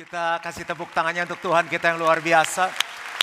Kita 0.00 0.40
kasih 0.40 0.64
tepuk 0.64 0.96
tangannya 0.96 1.28
untuk 1.28 1.44
Tuhan 1.44 1.68
kita 1.68 1.92
yang 1.92 2.00
luar 2.00 2.24
biasa. 2.24 2.72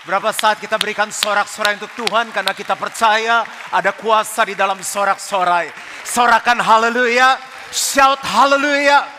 Berapa 0.06 0.30
saat 0.30 0.62
kita 0.62 0.78
berikan 0.78 1.10
sorak-sorai 1.10 1.74
untuk 1.74 1.90
Tuhan 1.98 2.30
karena 2.30 2.54
kita 2.54 2.78
percaya 2.78 3.42
ada 3.74 3.98
kuasa 3.98 4.46
di 4.46 4.54
dalam 4.54 4.78
sorak-sorai. 4.86 5.74
Sorakan 6.06 6.62
haleluya, 6.62 7.42
shout 7.74 8.22
haleluya. 8.22 9.17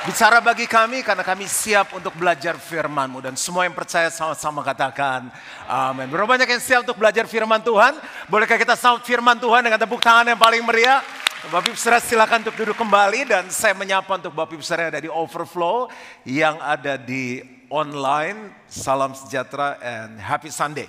Bicara 0.00 0.40
bagi 0.40 0.64
kami 0.64 1.04
karena 1.04 1.20
kami 1.20 1.44
siap 1.44 1.92
untuk 1.92 2.16
belajar 2.16 2.56
firman-Mu 2.56 3.20
dan 3.20 3.36
semua 3.36 3.68
yang 3.68 3.76
percaya 3.76 4.08
sama-sama 4.08 4.64
katakan 4.64 5.28
amin. 5.68 6.08
Berapa 6.08 6.24
banyak 6.24 6.48
yang 6.48 6.62
siap 6.64 6.88
untuk 6.88 6.96
belajar 6.96 7.28
firman 7.28 7.60
Tuhan? 7.60 8.00
Bolehkah 8.24 8.56
kita 8.56 8.80
sambut 8.80 9.04
firman 9.04 9.36
Tuhan 9.36 9.60
dengan 9.60 9.76
tepuk 9.76 10.00
tangan 10.00 10.24
yang 10.24 10.40
paling 10.40 10.64
meriah? 10.64 11.04
Bapak 11.52 11.68
Ibu 11.68 11.76
Saudara 11.76 12.00
silakan 12.00 12.40
untuk 12.48 12.56
duduk 12.56 12.80
kembali 12.80 13.28
dan 13.28 13.52
saya 13.52 13.76
menyapa 13.76 14.08
untuk 14.16 14.32
Bapak 14.32 14.56
Ibu 14.56 14.64
Saudara 14.64 14.88
ada 14.88 15.04
di 15.04 15.12
Overflow 15.12 15.92
yang 16.24 16.56
ada 16.64 16.96
di 16.96 17.44
online. 17.68 18.56
Salam 18.72 19.12
sejahtera 19.12 19.76
and 19.84 20.16
happy 20.16 20.48
Sunday. 20.48 20.88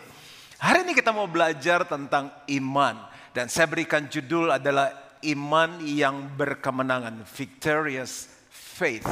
Hari 0.55 0.87
ini 0.87 0.95
kita 0.95 1.12
mau 1.12 1.27
belajar 1.27 1.84
tentang 1.84 2.31
iman 2.48 2.95
dan 3.35 3.51
saya 3.51 3.67
berikan 3.67 4.07
judul 4.07 4.55
adalah 4.55 4.95
iman 5.20 5.84
yang 5.84 6.31
berkemenangan, 6.39 7.27
victorious 7.27 8.39
faith. 8.81 9.05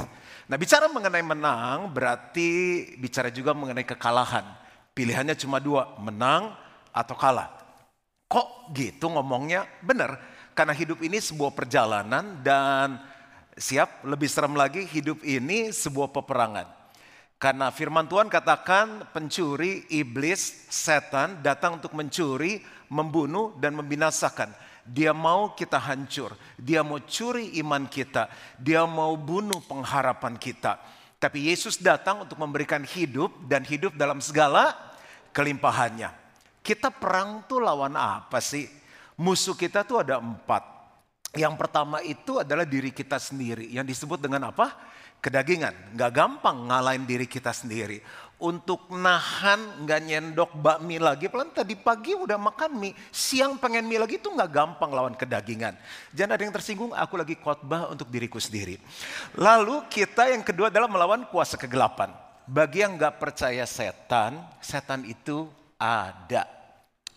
Nah 0.50 0.58
bicara 0.58 0.90
mengenai 0.90 1.22
menang 1.22 1.94
berarti 1.94 2.82
bicara 2.98 3.30
juga 3.30 3.54
mengenai 3.54 3.86
kekalahan. 3.86 4.50
Pilihannya 4.98 5.38
cuma 5.38 5.62
dua, 5.62 5.94
menang 6.02 6.58
atau 6.90 7.14
kalah. 7.14 7.54
Kok 8.26 8.74
gitu 8.74 9.14
ngomongnya? 9.14 9.70
Benar 9.86 10.40
karena 10.60 10.76
hidup 10.76 11.00
ini 11.00 11.24
sebuah 11.24 11.56
perjalanan 11.56 12.44
dan 12.44 13.00
siap 13.56 14.04
lebih 14.04 14.28
serem 14.28 14.60
lagi 14.60 14.84
hidup 14.84 15.24
ini 15.24 15.72
sebuah 15.72 16.12
peperangan. 16.12 16.68
Karena 17.40 17.72
firman 17.72 18.04
Tuhan 18.12 18.28
katakan 18.28 19.08
pencuri, 19.16 19.88
iblis, 19.88 20.68
setan 20.68 21.40
datang 21.40 21.80
untuk 21.80 21.96
mencuri, 21.96 22.60
membunuh 22.92 23.56
dan 23.64 23.72
membinasakan. 23.80 24.52
Dia 24.90 25.14
mau 25.14 25.54
kita 25.54 25.78
hancur, 25.78 26.34
dia 26.58 26.82
mau 26.82 26.98
curi 27.06 27.62
iman 27.62 27.86
kita, 27.86 28.26
dia 28.58 28.82
mau 28.90 29.14
bunuh 29.14 29.62
pengharapan 29.70 30.34
kita. 30.34 30.82
Tapi 31.22 31.52
Yesus 31.54 31.78
datang 31.78 32.26
untuk 32.26 32.42
memberikan 32.42 32.82
hidup 32.82 33.30
dan 33.46 33.62
hidup 33.62 33.94
dalam 33.94 34.18
segala 34.18 34.74
kelimpahannya. 35.30 36.10
Kita 36.66 36.90
perang 36.90 37.46
tuh 37.46 37.62
lawan 37.62 37.94
apa 37.94 38.42
sih? 38.42 38.66
Musuh 39.20 39.54
kita 39.54 39.86
tuh 39.86 40.02
ada 40.02 40.18
empat. 40.18 40.64
Yang 41.38 41.54
pertama 41.62 42.02
itu 42.02 42.42
adalah 42.42 42.66
diri 42.66 42.90
kita 42.90 43.22
sendiri. 43.22 43.70
Yang 43.70 43.94
disebut 43.94 44.18
dengan 44.18 44.50
apa? 44.50 44.74
Kedagingan. 45.22 45.94
Gak 45.94 46.12
gampang 46.16 46.72
ngalahin 46.72 47.06
diri 47.06 47.30
kita 47.30 47.54
sendiri. 47.54 48.02
Untuk 48.40 48.88
nahan 48.88 49.84
gak 49.84 50.00
nyendok 50.00 50.56
bakmi 50.56 50.96
lagi. 50.96 51.28
Pelan 51.28 51.52
tadi 51.52 51.76
pagi 51.76 52.16
udah 52.16 52.40
makan 52.40 52.72
mie. 52.80 52.96
Siang 53.12 53.60
pengen 53.60 53.84
mie 53.84 54.00
lagi 54.00 54.16
itu 54.16 54.32
gak 54.32 54.48
gampang 54.48 54.96
lawan 54.96 55.12
kedagingan. 55.12 55.76
Jangan 56.16 56.40
ada 56.40 56.44
yang 56.48 56.56
tersinggung 56.56 56.96
aku 56.96 57.20
lagi 57.20 57.36
khotbah 57.36 57.92
untuk 57.92 58.08
diriku 58.08 58.40
sendiri. 58.40 58.80
Lalu 59.36 59.84
kita 59.92 60.32
yang 60.32 60.40
kedua 60.40 60.72
adalah 60.72 60.88
melawan 60.88 61.28
kuasa 61.28 61.60
kegelapan. 61.60 62.16
Bagi 62.48 62.80
yang 62.80 62.96
gak 62.96 63.20
percaya 63.20 63.68
setan, 63.68 64.40
setan 64.64 65.04
itu 65.04 65.52
ada. 65.76 66.48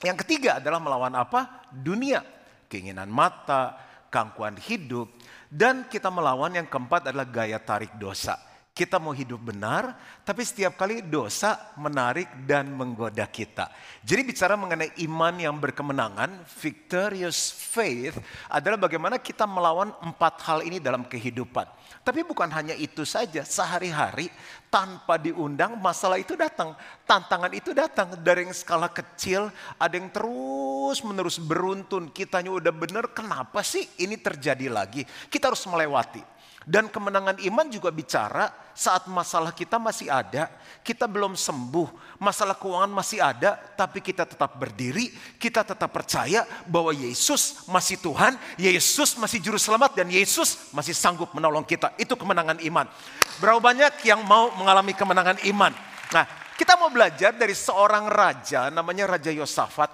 Yang 0.02 0.26
ketiga 0.26 0.58
adalah 0.58 0.82
melawan 0.82 1.14
apa? 1.14 1.70
Dunia, 1.70 2.26
keinginan 2.66 3.06
mata, 3.06 3.78
gangguan 4.10 4.60
hidup, 4.60 5.08
dan 5.48 5.88
kita 5.88 6.12
melawan 6.12 6.52
yang 6.52 6.68
keempat 6.68 7.08
adalah 7.08 7.24
gaya 7.24 7.56
tarik 7.62 7.96
dosa. 7.96 8.51
Kita 8.72 8.96
mau 8.96 9.12
hidup 9.12 9.52
benar, 9.52 10.00
tapi 10.24 10.48
setiap 10.48 10.80
kali 10.80 11.04
dosa 11.04 11.60
menarik 11.76 12.24
dan 12.48 12.72
menggoda 12.72 13.28
kita. 13.28 13.68
Jadi 14.00 14.24
bicara 14.24 14.56
mengenai 14.56 14.96
iman 15.04 15.36
yang 15.36 15.60
berkemenangan, 15.60 16.40
victorious 16.56 17.52
faith 17.52 18.16
adalah 18.48 18.80
bagaimana 18.80 19.20
kita 19.20 19.44
melawan 19.44 19.92
empat 20.00 20.40
hal 20.48 20.64
ini 20.64 20.80
dalam 20.80 21.04
kehidupan. 21.04 21.68
Tapi 22.00 22.24
bukan 22.24 22.48
hanya 22.48 22.72
itu 22.72 23.04
saja, 23.04 23.44
sehari-hari 23.44 24.32
tanpa 24.72 25.20
diundang 25.20 25.76
masalah 25.76 26.16
itu 26.16 26.32
datang. 26.32 26.72
Tantangan 27.04 27.52
itu 27.52 27.76
datang 27.76 28.16
dari 28.24 28.48
yang 28.48 28.56
skala 28.56 28.88
kecil, 28.88 29.52
ada 29.76 29.92
yang 29.92 30.08
terus 30.08 31.04
menerus 31.04 31.36
beruntun. 31.36 32.08
Kitanya 32.08 32.48
udah 32.48 32.72
benar, 32.72 33.12
kenapa 33.12 33.60
sih 33.60 33.84
ini 34.00 34.16
terjadi 34.16 34.72
lagi? 34.72 35.04
Kita 35.28 35.52
harus 35.52 35.60
melewati. 35.68 36.24
Dan 36.62 36.86
kemenangan 36.86 37.42
iman 37.42 37.66
juga 37.66 37.90
bicara 37.90 38.50
saat 38.72 39.04
masalah 39.10 39.50
kita 39.50 39.76
masih 39.76 40.08
ada, 40.08 40.48
kita 40.80 41.10
belum 41.10 41.34
sembuh, 41.34 42.18
masalah 42.22 42.56
keuangan 42.56 42.88
masih 42.88 43.18
ada, 43.20 43.58
tapi 43.76 44.00
kita 44.00 44.24
tetap 44.24 44.56
berdiri, 44.56 45.12
kita 45.36 45.66
tetap 45.66 45.90
percaya 45.90 46.46
bahwa 46.64 46.94
Yesus 46.94 47.66
masih 47.68 47.98
Tuhan, 48.00 48.38
Yesus 48.56 49.18
masih 49.18 49.42
juru 49.42 49.58
selamat 49.58 49.98
dan 49.98 50.08
Yesus 50.08 50.72
masih 50.72 50.94
sanggup 50.94 51.34
menolong 51.34 51.66
kita. 51.66 51.92
Itu 51.98 52.14
kemenangan 52.14 52.62
iman. 52.62 52.86
Berapa 53.42 53.60
banyak 53.60 54.06
yang 54.06 54.22
mau 54.22 54.54
mengalami 54.54 54.94
kemenangan 54.94 55.42
iman? 55.50 55.72
Nah, 56.14 56.24
kita 56.54 56.78
mau 56.78 56.92
belajar 56.94 57.34
dari 57.34 57.58
seorang 57.58 58.06
raja 58.06 58.70
namanya 58.70 59.18
Raja 59.18 59.34
Yosafat. 59.34 59.90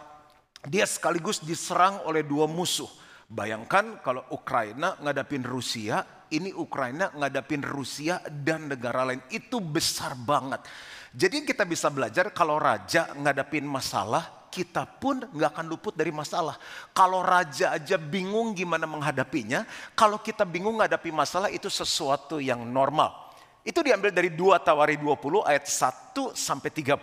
Dia 0.69 0.85
sekaligus 0.85 1.41
diserang 1.41 2.03
oleh 2.05 2.27
dua 2.27 2.45
musuh. 2.45 2.91
Bayangkan 3.29 4.01
kalau 4.01 4.25
Ukraina 4.33 4.97
ngadapin 5.05 5.45
Rusia, 5.45 6.01
ini 6.33 6.49
Ukraina 6.49 7.13
ngadapin 7.13 7.61
Rusia 7.61 8.25
dan 8.25 8.73
negara 8.73 9.05
lain. 9.05 9.21
Itu 9.29 9.61
besar 9.61 10.17
banget. 10.17 10.65
Jadi 11.13 11.45
kita 11.45 11.69
bisa 11.69 11.93
belajar 11.93 12.33
kalau 12.33 12.57
raja 12.57 13.13
ngadapin 13.13 13.69
masalah, 13.69 14.49
kita 14.49 14.89
pun 14.89 15.29
nggak 15.29 15.51
akan 15.53 15.67
luput 15.69 15.93
dari 15.93 16.09
masalah. 16.09 16.57
Kalau 16.97 17.21
raja 17.21 17.77
aja 17.77 18.01
bingung 18.01 18.57
gimana 18.57 18.89
menghadapinya, 18.89 19.69
kalau 19.93 20.25
kita 20.25 20.49
bingung 20.49 20.81
menghadapi 20.81 21.13
masalah 21.13 21.53
itu 21.53 21.69
sesuatu 21.69 22.41
yang 22.41 22.65
normal. 22.65 23.28
Itu 23.67 23.83
diambil 23.83 24.15
dari 24.15 24.31
2 24.33 24.65
Tawari 24.65 24.95
20 24.97 25.45
ayat 25.45 25.67
1 25.67 26.33
sampai 26.33 26.71
30. 26.71 26.95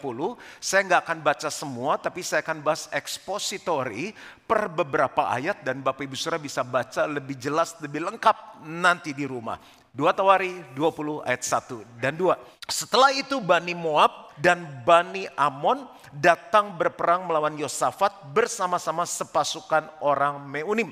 Saya 0.57 0.81
nggak 0.87 1.01
akan 1.03 1.19
baca 1.21 1.49
semua 1.51 1.99
tapi 1.99 2.23
saya 2.23 2.41
akan 2.41 2.63
bahas 2.63 2.87
ekspositori 2.95 4.15
per 4.47 4.71
beberapa 4.71 5.27
ayat 5.29 5.61
dan 5.61 5.83
Bapak 5.83 6.07
Ibu 6.07 6.15
Saudara 6.15 6.41
bisa 6.41 6.63
baca 6.63 7.05
lebih 7.05 7.35
jelas, 7.35 7.75
lebih 7.83 8.07
lengkap 8.07 8.65
nanti 8.65 9.11
di 9.11 9.27
rumah. 9.27 9.59
2 9.95 10.11
Tawari 10.11 10.51
20 10.75 11.23
ayat 11.23 11.43
1 11.43 12.01
dan 12.03 12.19
2. 12.19 12.35
Setelah 12.67 13.15
itu 13.15 13.39
Bani 13.39 13.71
Moab 13.71 14.35
dan 14.35 14.83
Bani 14.83 15.23
Amon 15.39 15.87
datang 16.11 16.75
berperang 16.75 17.27
melawan 17.27 17.55
Yosafat 17.55 18.31
bersama-sama 18.35 19.07
sepasukan 19.07 19.87
orang 20.03 20.43
Meunim. 20.43 20.91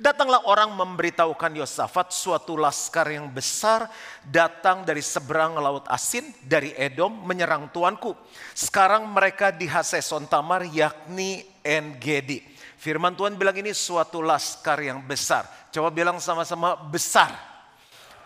Datanglah 0.00 0.48
orang 0.48 0.72
memberitahukan 0.74 1.58
Yosafat 1.58 2.10
suatu 2.10 2.56
laskar 2.58 3.08
yang 3.12 3.30
besar 3.30 3.86
datang 4.24 4.82
dari 4.82 5.04
seberang 5.04 5.56
laut 5.60 5.86
asin 5.86 6.32
dari 6.42 6.72
Edom 6.74 7.12
menyerang 7.22 7.70
tuanku. 7.70 8.16
Sekarang 8.56 9.06
mereka 9.08 9.54
di 9.54 9.68
Haseson 9.68 10.26
Tamar 10.26 10.66
yakni 10.66 11.46
Engedi. 11.62 12.42
Firman 12.82 13.14
Tuhan 13.14 13.38
bilang 13.38 13.54
ini 13.54 13.70
suatu 13.70 14.18
laskar 14.18 14.82
yang 14.82 14.98
besar. 15.06 15.46
Coba 15.70 15.94
bilang 15.94 16.18
sama-sama 16.18 16.74
besar. 16.74 17.30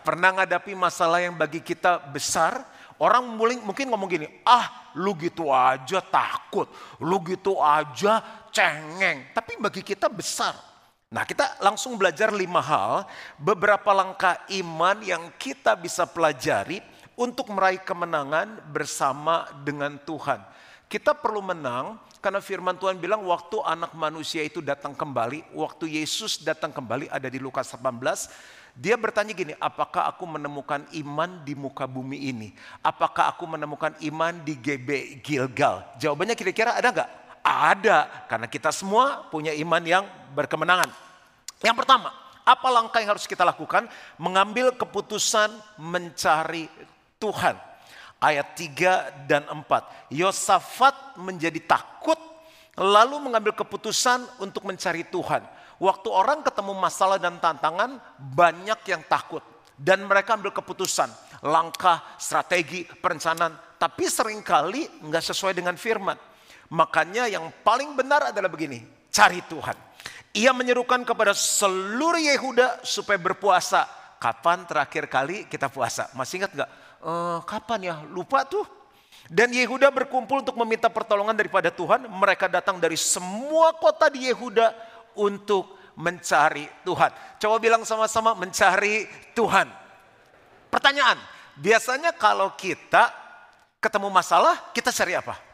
Pernah 0.01 0.33
ngadapi 0.33 0.73
masalah 0.73 1.21
yang 1.21 1.37
bagi 1.37 1.61
kita 1.61 2.01
besar? 2.09 2.65
Orang 2.97 3.37
mungkin 3.37 3.93
ngomong 3.93 4.09
gini, 4.09 4.25
ah 4.41 4.89
lu 4.97 5.13
gitu 5.13 5.53
aja 5.53 6.01
takut, 6.01 6.65
lu 6.97 7.21
gitu 7.21 7.61
aja 7.61 8.25
cengeng. 8.49 9.29
Tapi 9.37 9.61
bagi 9.61 9.85
kita 9.85 10.09
besar. 10.09 10.57
Nah 11.07 11.23
kita 11.23 11.55
langsung 11.63 11.95
belajar 11.95 12.35
lima 12.35 12.59
hal, 12.59 13.07
beberapa 13.39 13.95
langkah 13.95 14.43
iman 14.59 14.99
yang 14.99 15.31
kita 15.39 15.71
bisa 15.79 16.03
pelajari 16.03 16.83
untuk 17.15 17.47
meraih 17.47 17.79
kemenangan 17.79 18.59
bersama 18.75 19.47
dengan 19.63 19.95
Tuhan. 20.03 20.43
Kita 20.91 21.15
perlu 21.15 21.39
menang 21.39 21.95
karena 22.19 22.43
firman 22.43 22.75
Tuhan 22.75 22.99
bilang 22.99 23.23
waktu 23.23 23.55
anak 23.63 23.95
manusia 23.95 24.43
itu 24.43 24.59
datang 24.59 24.91
kembali, 24.91 25.55
waktu 25.55 25.95
Yesus 25.95 26.43
datang 26.43 26.75
kembali 26.75 27.07
ada 27.07 27.31
di 27.31 27.39
Lukas 27.39 27.71
18, 27.71 28.75
dia 28.75 28.99
bertanya 28.99 29.31
gini, 29.31 29.55
apakah 29.63 30.11
aku 30.11 30.27
menemukan 30.27 30.83
iman 30.91 31.39
di 31.47 31.55
muka 31.55 31.87
bumi 31.87 32.35
ini? 32.35 32.51
Apakah 32.83 33.31
aku 33.31 33.47
menemukan 33.47 33.95
iman 34.11 34.43
di 34.43 34.59
GB 34.59 35.23
Gilgal? 35.23 35.87
Jawabannya 36.03 36.35
kira-kira 36.35 36.75
ada 36.75 36.91
nggak? 36.91 37.11
Ada, 37.47 38.27
karena 38.27 38.47
kita 38.51 38.75
semua 38.75 39.23
punya 39.31 39.55
iman 39.55 39.79
yang 39.79 40.03
berkemenangan. 40.35 41.06
Yang 41.61 41.75
pertama, 41.83 42.13
apa 42.47 42.67
langkah 42.71 43.01
yang 43.01 43.17
harus 43.17 43.27
kita 43.27 43.43
lakukan? 43.43 43.89
Mengambil 44.15 44.71
keputusan 44.71 45.51
mencari 45.81 46.69
Tuhan. 47.17 47.57
Ayat 48.17 48.57
3 48.57 49.29
dan 49.29 49.45
4. 49.45 50.09
Yosafat 50.09 51.21
menjadi 51.21 51.61
takut 51.61 52.17
lalu 52.77 53.17
mengambil 53.19 53.57
keputusan 53.57 54.21
untuk 54.37 54.65
mencari 54.65 55.05
Tuhan. 55.09 55.41
Waktu 55.77 56.09
orang 56.09 56.41
ketemu 56.41 56.73
masalah 56.77 57.21
dan 57.21 57.37
tantangan 57.37 58.01
banyak 58.17 58.79
yang 58.89 59.01
takut. 59.05 59.41
Dan 59.77 60.09
mereka 60.09 60.33
ambil 60.33 60.49
keputusan, 60.49 61.05
langkah, 61.45 62.01
strategi, 62.17 62.81
perencanaan. 62.81 63.77
Tapi 63.77 64.09
sering 64.09 64.41
kali 64.41 64.89
nggak 65.05 65.21
sesuai 65.21 65.53
dengan 65.53 65.77
firman. 65.77 66.17
Makanya 66.73 67.29
yang 67.29 67.53
paling 67.61 67.93
benar 67.93 68.33
adalah 68.33 68.49
begini, 68.49 68.81
cari 69.13 69.37
Tuhan. 69.45 69.86
Ia 70.37 70.53
menyerukan 70.53 71.01
kepada 71.01 71.33
seluruh 71.33 72.21
Yehuda 72.21 72.85
supaya 72.85 73.17
berpuasa. 73.17 73.89
Kapan 74.21 74.69
terakhir 74.69 75.09
kali 75.09 75.49
kita 75.49 75.65
puasa? 75.65 76.13
Masih 76.13 76.41
ingat 76.41 76.53
nggak? 76.53 76.69
E, 77.01 77.13
kapan 77.45 77.79
ya? 77.81 77.95
Lupa 78.05 78.45
tuh. 78.45 78.65
Dan 79.25 79.49
Yehuda 79.49 79.89
berkumpul 79.89 80.45
untuk 80.45 80.53
meminta 80.61 80.93
pertolongan 80.93 81.33
daripada 81.33 81.73
Tuhan. 81.73 82.05
Mereka 82.05 82.53
datang 82.53 82.77
dari 82.77 82.93
semua 82.93 83.73
kota 83.73 84.13
di 84.13 84.29
Yehuda 84.29 84.77
untuk 85.17 85.73
mencari 85.97 86.69
Tuhan. 86.85 87.41
Coba 87.41 87.57
bilang 87.57 87.81
sama-sama 87.81 88.37
mencari 88.37 89.09
Tuhan. 89.33 89.65
Pertanyaan, 90.69 91.17
biasanya 91.57 92.13
kalau 92.13 92.53
kita 92.53 93.09
ketemu 93.81 94.13
masalah, 94.13 94.69
kita 94.69 94.93
cari 94.93 95.17
apa? 95.17 95.46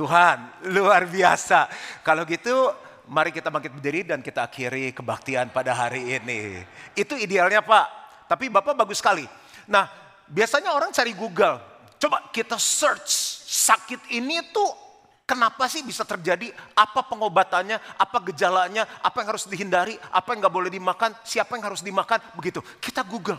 Tuhan, 0.00 0.64
luar 0.72 1.04
biasa. 1.04 1.68
Kalau 2.00 2.24
gitu, 2.24 2.72
mari 3.12 3.28
kita 3.36 3.52
bangkit 3.52 3.76
berdiri 3.76 4.00
dan 4.08 4.24
kita 4.24 4.48
akhiri 4.48 4.96
kebaktian 4.96 5.52
pada 5.52 5.76
hari 5.76 6.16
ini. 6.16 6.64
Itu 6.96 7.20
idealnya 7.20 7.60
Pak, 7.60 7.86
tapi 8.24 8.48
Bapak 8.48 8.72
bagus 8.72 9.04
sekali. 9.04 9.28
Nah, 9.68 9.84
biasanya 10.24 10.72
orang 10.72 10.88
cari 10.88 11.12
Google. 11.12 11.60
Coba 12.00 12.32
kita 12.32 12.56
search 12.56 13.12
sakit 13.44 14.16
ini 14.16 14.40
tuh 14.48 14.88
Kenapa 15.30 15.70
sih 15.70 15.86
bisa 15.86 16.02
terjadi? 16.02 16.50
Apa 16.74 17.06
pengobatannya? 17.06 17.78
Apa 18.02 18.18
gejalanya? 18.18 18.82
Apa 18.98 19.22
yang 19.22 19.30
harus 19.30 19.46
dihindari? 19.46 19.94
Apa 20.10 20.34
yang 20.34 20.42
nggak 20.42 20.50
boleh 20.50 20.74
dimakan? 20.74 21.14
Siapa 21.22 21.54
yang 21.54 21.70
harus 21.70 21.86
dimakan? 21.86 22.18
Begitu. 22.34 22.58
Kita 22.82 23.06
Google. 23.06 23.38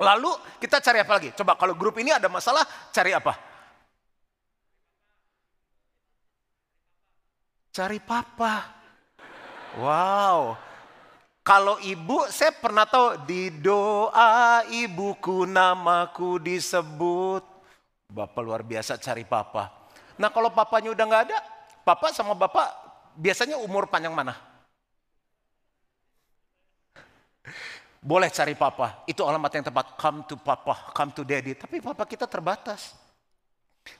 Lalu 0.00 0.32
kita 0.56 0.80
cari 0.80 1.04
apa 1.04 1.12
lagi? 1.20 1.28
Coba 1.36 1.60
kalau 1.60 1.76
grup 1.76 2.00
ini 2.00 2.08
ada 2.08 2.24
masalah, 2.32 2.64
cari 2.88 3.12
apa? 3.12 3.36
Cari 7.74 7.98
papa. 7.98 8.70
Wow. 9.82 10.54
Kalau 11.42 11.82
ibu, 11.82 12.22
saya 12.30 12.54
pernah 12.54 12.86
tahu 12.86 13.26
di 13.26 13.50
doa 13.50 14.62
ibuku 14.70 15.42
namaku 15.42 16.38
disebut. 16.38 17.42
Bapak 18.06 18.40
luar 18.46 18.62
biasa 18.62 18.94
cari 19.02 19.26
papa. 19.26 19.90
Nah 20.22 20.30
kalau 20.30 20.54
papanya 20.54 20.94
udah 20.94 21.02
nggak 21.02 21.24
ada, 21.26 21.38
papa 21.82 22.14
sama 22.14 22.38
bapak 22.38 22.70
biasanya 23.18 23.58
umur 23.58 23.90
panjang 23.90 24.14
mana? 24.14 24.38
Boleh 27.98 28.30
cari 28.30 28.54
papa, 28.54 29.02
itu 29.10 29.26
alamat 29.26 29.50
yang 29.50 29.66
tepat. 29.66 29.98
Come 29.98 30.22
to 30.30 30.38
papa, 30.38 30.94
come 30.94 31.10
to 31.10 31.26
daddy. 31.26 31.58
Tapi 31.58 31.82
papa 31.82 32.06
kita 32.06 32.30
terbatas. 32.30 32.94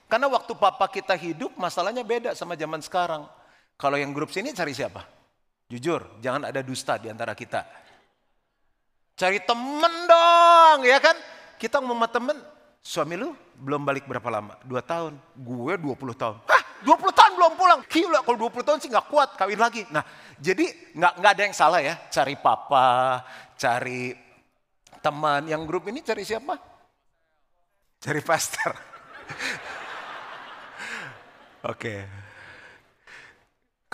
Karena 0.07 0.31
waktu 0.31 0.55
papa 0.55 0.87
kita 0.87 1.11
hidup 1.19 1.51
masalahnya 1.59 2.07
beda 2.07 2.31
sama 2.31 2.55
zaman 2.55 2.79
sekarang. 2.79 3.27
Kalau 3.75 3.99
yang 3.99 4.15
grup 4.15 4.31
sini 4.31 4.55
cari 4.55 4.71
siapa? 4.71 5.03
Jujur, 5.67 6.21
jangan 6.23 6.47
ada 6.47 6.63
dusta 6.63 6.95
di 6.95 7.11
antara 7.11 7.35
kita. 7.35 7.65
Cari 9.15 9.39
temen 9.43 9.93
dong, 10.07 10.79
ya 10.83 10.99
kan? 10.99 11.15
Kita 11.55 11.79
ngomong 11.79 12.03
sama 12.03 12.09
temen, 12.11 12.37
Suami 12.85 13.17
lu 13.17 13.33
belum 13.57 13.81
balik 13.81 14.05
berapa 14.05 14.29
lama? 14.29 14.61
Dua 14.61 14.77
tahun. 14.77 15.17
Gue 15.33 15.73
20 15.73 15.97
tahun. 16.13 16.37
Hah? 16.45 16.61
20 16.85 17.17
tahun 17.17 17.31
belum 17.33 17.53
pulang. 17.57 17.81
Gila 17.89 18.21
kalau 18.21 18.45
20 18.45 18.61
tahun 18.61 18.77
sih 18.77 18.93
gak 18.93 19.09
kuat 19.09 19.33
kawin 19.33 19.57
lagi. 19.57 19.89
Nah 19.89 20.05
jadi 20.37 20.69
nggak 20.93 21.13
nggak 21.17 21.31
ada 21.33 21.43
yang 21.49 21.55
salah 21.57 21.81
ya. 21.81 21.97
Cari 22.13 22.37
papa, 22.37 23.25
cari 23.57 24.13
teman. 25.01 25.49
Yang 25.49 25.65
grup 25.65 25.89
ini 25.89 26.05
cari 26.05 26.21
siapa? 26.21 26.61
Cari 28.05 28.21
pastor. 28.21 28.77
Oke. 31.65 31.73
okay. 31.73 31.99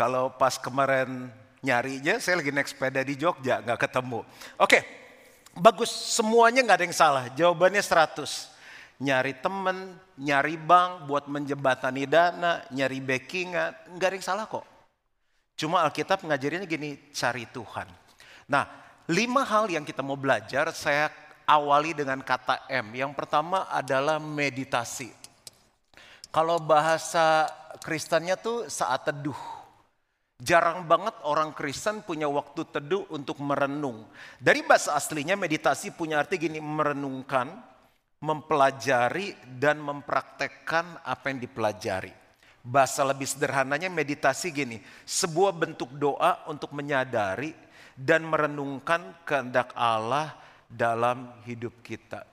Kalau 0.02 0.34
pas 0.34 0.58
kemarin 0.58 1.30
nyarinya, 1.62 2.18
saya 2.18 2.42
lagi 2.42 2.50
naik 2.50 2.74
sepeda 2.74 3.06
di 3.06 3.14
Jogja, 3.14 3.62
nggak 3.62 3.86
ketemu. 3.86 4.26
Oke, 4.58 4.82
bagus. 5.54 5.94
Semuanya 5.94 6.66
nggak 6.66 6.78
ada 6.82 6.86
yang 6.90 6.98
salah. 6.98 7.30
Jawabannya 7.38 7.86
100 7.86 8.50
nyari 9.06 9.38
temen, 9.46 9.94
nyari 10.18 10.58
bank 10.58 11.06
buat 11.06 11.30
menjembatani 11.30 12.10
dana, 12.10 12.66
nyari 12.74 12.98
backingan, 12.98 13.94
nggak 13.94 14.08
ada 14.10 14.16
yang 14.18 14.26
salah 14.26 14.46
kok. 14.50 14.66
Cuma 15.54 15.86
Alkitab 15.86 16.26
ngajarinnya 16.26 16.66
gini, 16.66 16.98
cari 17.14 17.46
Tuhan. 17.54 17.86
Nah, 18.50 18.66
lima 19.06 19.46
hal 19.46 19.70
yang 19.70 19.86
kita 19.86 20.02
mau 20.02 20.18
belajar, 20.18 20.74
saya 20.74 21.14
awali 21.46 21.94
dengan 21.94 22.26
kata 22.26 22.66
M. 22.74 22.90
Yang 22.98 23.14
pertama 23.14 23.70
adalah 23.70 24.18
meditasi. 24.18 25.14
Kalau 26.34 26.58
bahasa 26.58 27.46
Kristennya 27.86 28.34
tuh 28.34 28.66
saat 28.66 29.06
teduh. 29.06 29.61
Jarang 30.42 30.90
banget 30.90 31.14
orang 31.22 31.54
Kristen 31.54 32.02
punya 32.02 32.26
waktu 32.26 32.66
teduh 32.66 33.06
untuk 33.14 33.38
merenung. 33.46 34.10
Dari 34.42 34.66
bahasa 34.66 34.98
aslinya 34.98 35.38
meditasi 35.38 35.94
punya 35.94 36.18
arti 36.18 36.42
gini, 36.42 36.58
merenungkan, 36.58 37.62
mempelajari 38.26 39.38
dan 39.62 39.78
mempraktekkan 39.78 41.06
apa 41.06 41.30
yang 41.30 41.46
dipelajari. 41.46 42.10
Bahasa 42.66 43.06
lebih 43.06 43.30
sederhananya 43.30 43.94
meditasi 43.94 44.50
gini, 44.50 44.82
sebuah 45.06 45.54
bentuk 45.54 45.94
doa 45.94 46.42
untuk 46.50 46.74
menyadari 46.74 47.54
dan 47.94 48.26
merenungkan 48.26 49.22
kehendak 49.22 49.70
Allah 49.78 50.34
dalam 50.66 51.38
hidup 51.46 51.86
kita. 51.86 52.26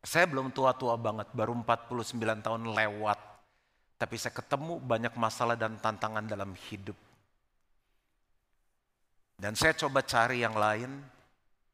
Saya 0.00 0.24
belum 0.24 0.56
tua-tua 0.56 0.96
banget, 0.96 1.28
baru 1.36 1.52
49 1.52 2.16
tahun 2.40 2.72
lewat. 2.72 3.20
Tapi 4.00 4.16
saya 4.16 4.32
ketemu 4.32 4.80
banyak 4.80 5.12
masalah 5.20 5.52
dan 5.52 5.76
tantangan 5.76 6.24
dalam 6.24 6.56
hidup. 6.72 7.05
Dan 9.36 9.52
saya 9.52 9.76
coba 9.76 10.00
cari 10.00 10.40
yang 10.40 10.56
lain, 10.56 10.88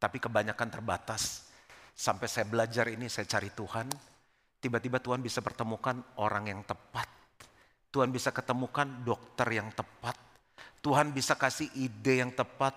tapi 0.02 0.18
kebanyakan 0.18 0.68
terbatas. 0.68 1.46
Sampai 1.94 2.26
saya 2.26 2.42
belajar 2.50 2.90
ini, 2.90 3.06
saya 3.06 3.24
cari 3.30 3.54
Tuhan. 3.54 3.86
Tiba-tiba 4.58 4.98
Tuhan 4.98 5.22
bisa 5.22 5.38
pertemukan 5.38 6.02
orang 6.18 6.50
yang 6.50 6.62
tepat. 6.66 7.06
Tuhan 7.94 8.10
bisa 8.10 8.34
ketemukan 8.34 8.86
dokter 9.06 9.46
yang 9.54 9.70
tepat. 9.70 10.18
Tuhan 10.82 11.14
bisa 11.14 11.38
kasih 11.38 11.70
ide 11.78 12.26
yang 12.26 12.34
tepat 12.34 12.74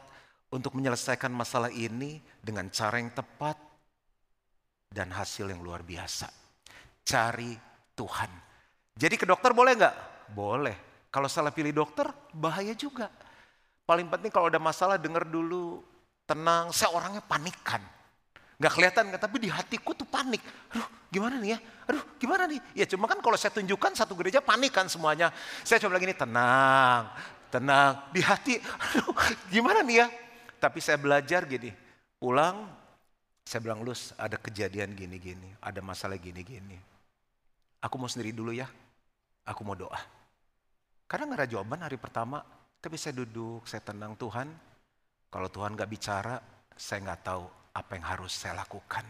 untuk 0.53 0.77
menyelesaikan 0.77 1.33
masalah 1.33 1.73
ini 1.73 2.21
dengan 2.37 2.69
cara 2.69 3.01
yang 3.01 3.09
tepat 3.09 3.57
dan 4.93 5.09
hasil 5.09 5.49
yang 5.49 5.65
luar 5.65 5.81
biasa. 5.81 6.29
Cari 7.01 7.57
Tuhan. 7.97 8.31
Jadi 8.93 9.15
ke 9.17 9.25
dokter 9.25 9.51
boleh 9.51 9.73
nggak? 9.73 9.95
Boleh. 10.31 10.77
Kalau 11.09 11.31
salah 11.31 11.49
pilih 11.49 11.73
dokter, 11.73 12.11
bahaya 12.35 12.75
juga. 12.77 13.09
Paling 13.85 14.09
penting 14.09 14.33
kalau 14.33 14.49
ada 14.49 14.57
masalah 14.57 14.97
dengar 14.97 15.23
dulu, 15.25 15.85
tenang. 16.25 16.73
Saya 16.73 16.91
orangnya 16.93 17.21
panikan. 17.21 17.81
Gak 18.55 18.71
kelihatan 18.71 19.13
kan, 19.13 19.19
tapi 19.19 19.37
di 19.45 19.49
hatiku 19.51 19.93
tuh 19.93 20.07
panik. 20.07 20.41
Aduh 20.73 20.87
gimana 21.11 21.39
nih 21.39 21.55
ya, 21.55 21.59
aduh 21.91 22.03
gimana 22.19 22.43
nih. 22.47 22.59
Ya 22.71 22.85
cuma 22.87 23.07
kan 23.07 23.19
kalau 23.19 23.35
saya 23.35 23.51
tunjukkan 23.51 23.91
satu 23.95 24.15
gereja 24.15 24.39
panik 24.39 24.71
kan 24.71 24.87
semuanya. 24.87 25.31
Saya 25.63 25.83
coba 25.83 25.99
lagi 25.99 26.07
nih 26.07 26.17
tenang, 26.17 27.03
tenang. 27.51 27.91
Di 28.15 28.23
hati, 28.23 28.55
aduh 28.59 29.11
gimana 29.51 29.83
nih 29.83 29.95
ya. 30.03 30.07
Tapi 30.55 30.79
saya 30.79 30.95
belajar 30.95 31.43
gini, 31.45 31.69
pulang 32.15 32.63
saya 33.45 33.61
bilang 33.61 33.85
Lus 33.85 34.09
ada 34.17 34.41
kejadian 34.41 34.97
gini-gini, 34.97 35.53
ada 35.61 35.77
masalah 35.85 36.17
gini-gini. 36.17 36.81
Aku 37.77 38.01
mau 38.01 38.09
sendiri 38.09 38.33
dulu 38.33 38.49
ya, 38.49 38.65
aku 39.45 39.61
mau 39.61 39.77
doa. 39.77 40.01
Karena 41.05 41.29
gak 41.29 41.45
ada 41.45 41.49
jawaban 41.53 41.85
hari 41.85 42.01
pertama, 42.01 42.41
tapi 42.85 43.01
saya 43.01 43.17
duduk, 43.17 43.65
saya 43.65 43.81
tenang 43.81 44.13
Tuhan. 44.13 44.45
Kalau 45.33 45.49
Tuhan 45.49 45.73
gak 45.73 45.89
bicara, 45.89 46.37
saya 46.77 47.01
gak 47.01 47.25
tahu 47.25 47.49
apa 47.73 47.91
yang 47.97 48.05
harus 48.05 48.29
saya 48.29 48.53
lakukan. 48.61 49.01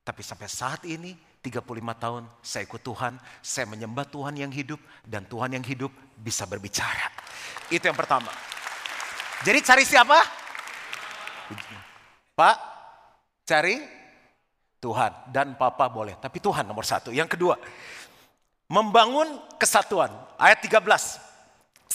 Tapi 0.00 0.24
sampai 0.24 0.48
saat 0.48 0.80
ini 0.88 1.12
35 1.44 1.60
tahun 2.00 2.24
saya 2.40 2.64
ikut 2.64 2.80
Tuhan, 2.80 3.20
saya 3.44 3.68
menyembah 3.68 4.08
Tuhan 4.08 4.40
yang 4.40 4.48
hidup 4.48 4.80
dan 5.04 5.28
Tuhan 5.28 5.52
yang 5.52 5.60
hidup 5.60 5.92
bisa 6.16 6.48
berbicara. 6.48 7.12
Itu 7.68 7.84
yang 7.84 8.00
pertama. 8.00 8.32
Jadi 9.44 9.60
cari 9.60 9.84
siapa? 9.84 10.18
Pak, 12.32 12.56
cari 13.44 13.76
Tuhan 14.80 15.12
dan 15.28 15.52
Papa 15.60 15.84
boleh, 15.92 16.16
tapi 16.16 16.40
Tuhan 16.40 16.64
nomor 16.64 16.88
satu. 16.88 17.12
Yang 17.12 17.36
kedua, 17.36 17.60
membangun 18.72 19.36
kesatuan. 19.60 20.08
Ayat 20.40 20.64
13. 20.64 21.31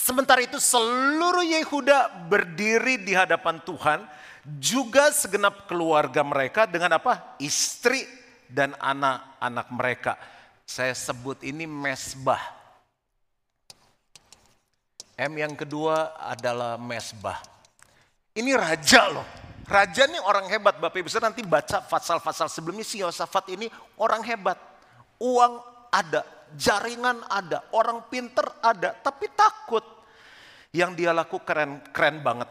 Sementara 0.08 0.40
itu 0.40 0.56
seluruh 0.56 1.44
Yehuda 1.44 2.32
berdiri 2.32 2.96
di 2.96 3.12
hadapan 3.12 3.60
Tuhan 3.60 4.08
juga 4.56 5.12
segenap 5.12 5.68
keluarga 5.68 6.24
mereka 6.24 6.64
dengan 6.64 6.96
apa? 6.96 7.36
Istri 7.36 8.08
dan 8.48 8.72
anak-anak 8.80 9.68
mereka. 9.68 10.16
Saya 10.64 10.96
sebut 10.96 11.44
ini 11.44 11.68
mesbah. 11.68 12.40
M 15.20 15.36
yang 15.36 15.52
kedua 15.52 16.16
adalah 16.16 16.80
mesbah. 16.80 17.44
Ini 18.32 18.56
raja 18.56 19.12
loh. 19.12 19.28
Raja 19.68 20.08
ini 20.08 20.16
orang 20.24 20.48
hebat, 20.48 20.80
Bapak 20.80 21.04
Ibu 21.04 21.12
nanti 21.20 21.44
baca 21.44 21.84
pasal-pasal 21.84 22.48
sebelumnya 22.48 22.88
si 22.88 23.04
Yosafat 23.04 23.52
ini 23.52 23.68
orang 24.00 24.24
hebat. 24.24 24.56
Uang 25.20 25.60
ada, 25.92 26.24
jaringan 26.56 27.20
ada, 27.28 27.60
orang 27.76 28.08
pinter 28.08 28.48
ada, 28.64 28.96
tapi 29.04 29.28
takut. 29.36 29.97
Yang 30.72 30.90
dia 31.00 31.10
lakukan 31.16 31.44
keren, 31.48 31.72
keren 31.90 32.20
banget. 32.20 32.50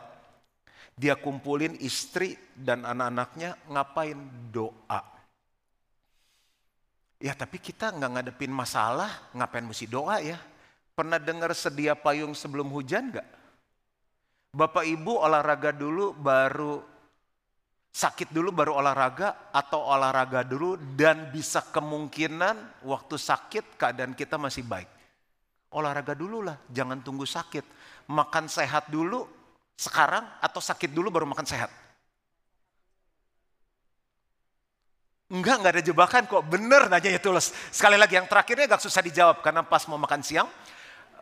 Dia 0.97 1.13
kumpulin 1.13 1.77
istri 1.77 2.33
dan 2.57 2.81
anak-anaknya 2.81 3.69
ngapain 3.69 4.17
doa. 4.50 5.01
Ya 7.21 7.33
tapi 7.38 7.62
kita 7.62 7.93
nggak 7.93 8.12
ngadepin 8.17 8.53
masalah, 8.53 9.29
ngapain 9.33 9.65
mesti 9.65 9.86
doa 9.86 10.17
ya? 10.21 10.38
Pernah 10.97 11.21
dengar 11.21 11.53
sedia 11.53 11.93
payung 11.93 12.33
sebelum 12.33 12.74
hujan 12.74 13.13
nggak? 13.13 13.27
Bapak 14.57 14.89
ibu 14.89 15.21
olahraga 15.21 15.69
dulu 15.69 16.17
baru 16.17 16.81
sakit 17.93 18.29
dulu 18.29 18.53
baru 18.53 18.77
olahraga 18.77 19.50
atau 19.50 19.81
olahraga 19.81 20.45
dulu 20.45 20.77
dan 20.97 21.33
bisa 21.33 21.65
kemungkinan 21.65 22.86
waktu 22.86 23.15
sakit 23.17 23.77
keadaan 23.77 24.13
kita 24.13 24.38
masih 24.38 24.65
baik. 24.65 24.89
Olahraga 25.74 26.13
dulu 26.13 26.45
lah, 26.45 26.57
jangan 26.69 27.01
tunggu 27.01 27.25
sakit. 27.25 27.65
Makan 28.08 28.48
sehat 28.48 28.88
dulu 28.88 29.28
sekarang 29.78 30.24
atau 30.42 30.58
sakit 30.64 30.90
dulu 30.90 31.12
baru 31.12 31.28
makan 31.30 31.46
sehat. 31.46 31.70
Enggak, 35.28 35.60
enggak 35.60 35.74
ada 35.76 35.84
jebakan 35.84 36.24
kok. 36.24 36.44
Bener 36.48 36.88
nanya 36.88 37.12
ya 37.12 37.20
tulus. 37.20 37.52
Sekali 37.68 38.00
lagi 38.00 38.16
yang 38.16 38.32
terakhirnya 38.32 38.72
agak 38.72 38.80
susah 38.80 39.04
dijawab 39.04 39.44
karena 39.44 39.60
pas 39.62 39.84
mau 39.92 40.00
makan 40.00 40.24
siang. 40.24 40.48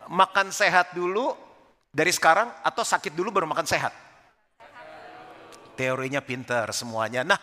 Makan 0.06 0.54
sehat 0.54 0.94
dulu 0.94 1.34
dari 1.90 2.14
sekarang 2.14 2.54
atau 2.62 2.86
sakit 2.86 3.18
dulu 3.18 3.34
baru 3.34 3.50
makan 3.50 3.66
sehat. 3.66 3.90
Teorinya 5.74 6.22
pinter 6.22 6.70
semuanya. 6.70 7.26
Nah, 7.26 7.42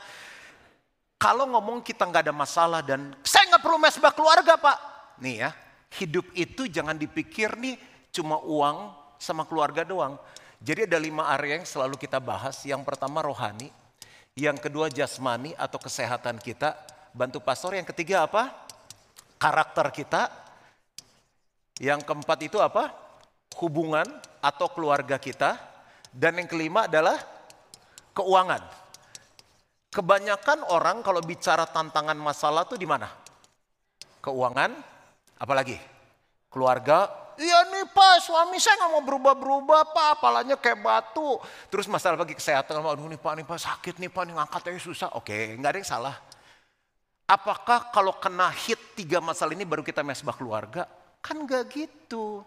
kalau 1.19 1.51
ngomong 1.51 1.83
kita 1.83 2.07
nggak 2.07 2.31
ada 2.31 2.35
masalah 2.35 2.81
dan 2.81 3.11
saya 3.27 3.51
nggak 3.51 3.63
perlu 3.67 3.83
mesbah 3.83 4.15
keluarga 4.15 4.55
pak. 4.55 4.79
Nih 5.19 5.43
ya, 5.43 5.51
hidup 5.99 6.31
itu 6.39 6.71
jangan 6.71 6.95
dipikir 6.95 7.59
nih 7.59 7.75
cuma 8.15 8.39
uang 8.39 9.02
sama 9.23 9.47
keluarga 9.47 9.87
doang. 9.87 10.19
Jadi 10.59 10.91
ada 10.91 10.99
lima 10.99 11.31
area 11.31 11.63
yang 11.63 11.67
selalu 11.67 11.95
kita 11.95 12.19
bahas. 12.19 12.59
Yang 12.67 12.83
pertama 12.83 13.23
rohani, 13.23 13.71
yang 14.35 14.59
kedua 14.59 14.91
jasmani 14.91 15.55
atau 15.55 15.79
kesehatan 15.79 16.43
kita. 16.43 16.75
Bantu 17.15 17.39
pastor. 17.39 17.79
Yang 17.79 17.95
ketiga 17.95 18.27
apa? 18.27 18.51
Karakter 19.39 19.95
kita. 19.95 20.27
Yang 21.79 22.03
keempat 22.03 22.39
itu 22.43 22.59
apa? 22.59 22.91
Hubungan 23.63 24.07
atau 24.43 24.67
keluarga 24.75 25.23
kita. 25.23 25.55
Dan 26.11 26.43
yang 26.43 26.51
kelima 26.51 26.91
adalah 26.91 27.19
keuangan. 28.15 28.63
Kebanyakan 29.93 30.73
orang 30.73 31.05
kalau 31.05 31.21
bicara 31.21 31.69
tantangan 31.69 32.17
masalah 32.17 32.65
tuh 32.65 32.81
di 32.81 32.89
mana? 32.89 33.13
Keuangan, 34.25 34.73
apalagi? 35.37 35.77
Keluarga, 36.49 37.22
iya 37.41 37.69
nih 37.69 37.87
pak 37.93 38.25
suami 38.27 38.61
saya 38.61 38.81
nggak 38.83 38.93
mau 38.93 39.05
berubah-berubah 39.05 39.81
pak, 39.93 40.09
apalanya 40.19 40.57
kayak 40.59 40.81
batu. 40.81 41.39
Terus 41.73 41.87
masalah 41.87 42.21
bagi 42.21 42.37
kesehatan, 42.37 42.81
aduh 42.83 43.09
nih 43.09 43.21
pak, 43.21 43.33
nih 43.39 43.47
pak 43.47 43.59
sakit 43.61 43.95
nih 44.01 44.11
pak, 44.11 44.23
nih 44.29 44.35
ngangkatnya 44.37 44.81
susah. 44.81 45.09
Oke, 45.17 45.57
nggak 45.57 45.71
ada 45.71 45.79
yang 45.79 45.89
salah. 45.89 46.17
Apakah 47.29 47.89
kalau 47.95 48.19
kena 48.21 48.53
hit 48.53 48.99
tiga 48.99 49.23
masalah 49.23 49.57
ini 49.57 49.65
baru 49.65 49.81
kita 49.81 50.05
mesbah 50.05 50.37
keluarga? 50.37 50.85
Kan 51.23 51.47
gak 51.47 51.71
gitu. 51.71 52.43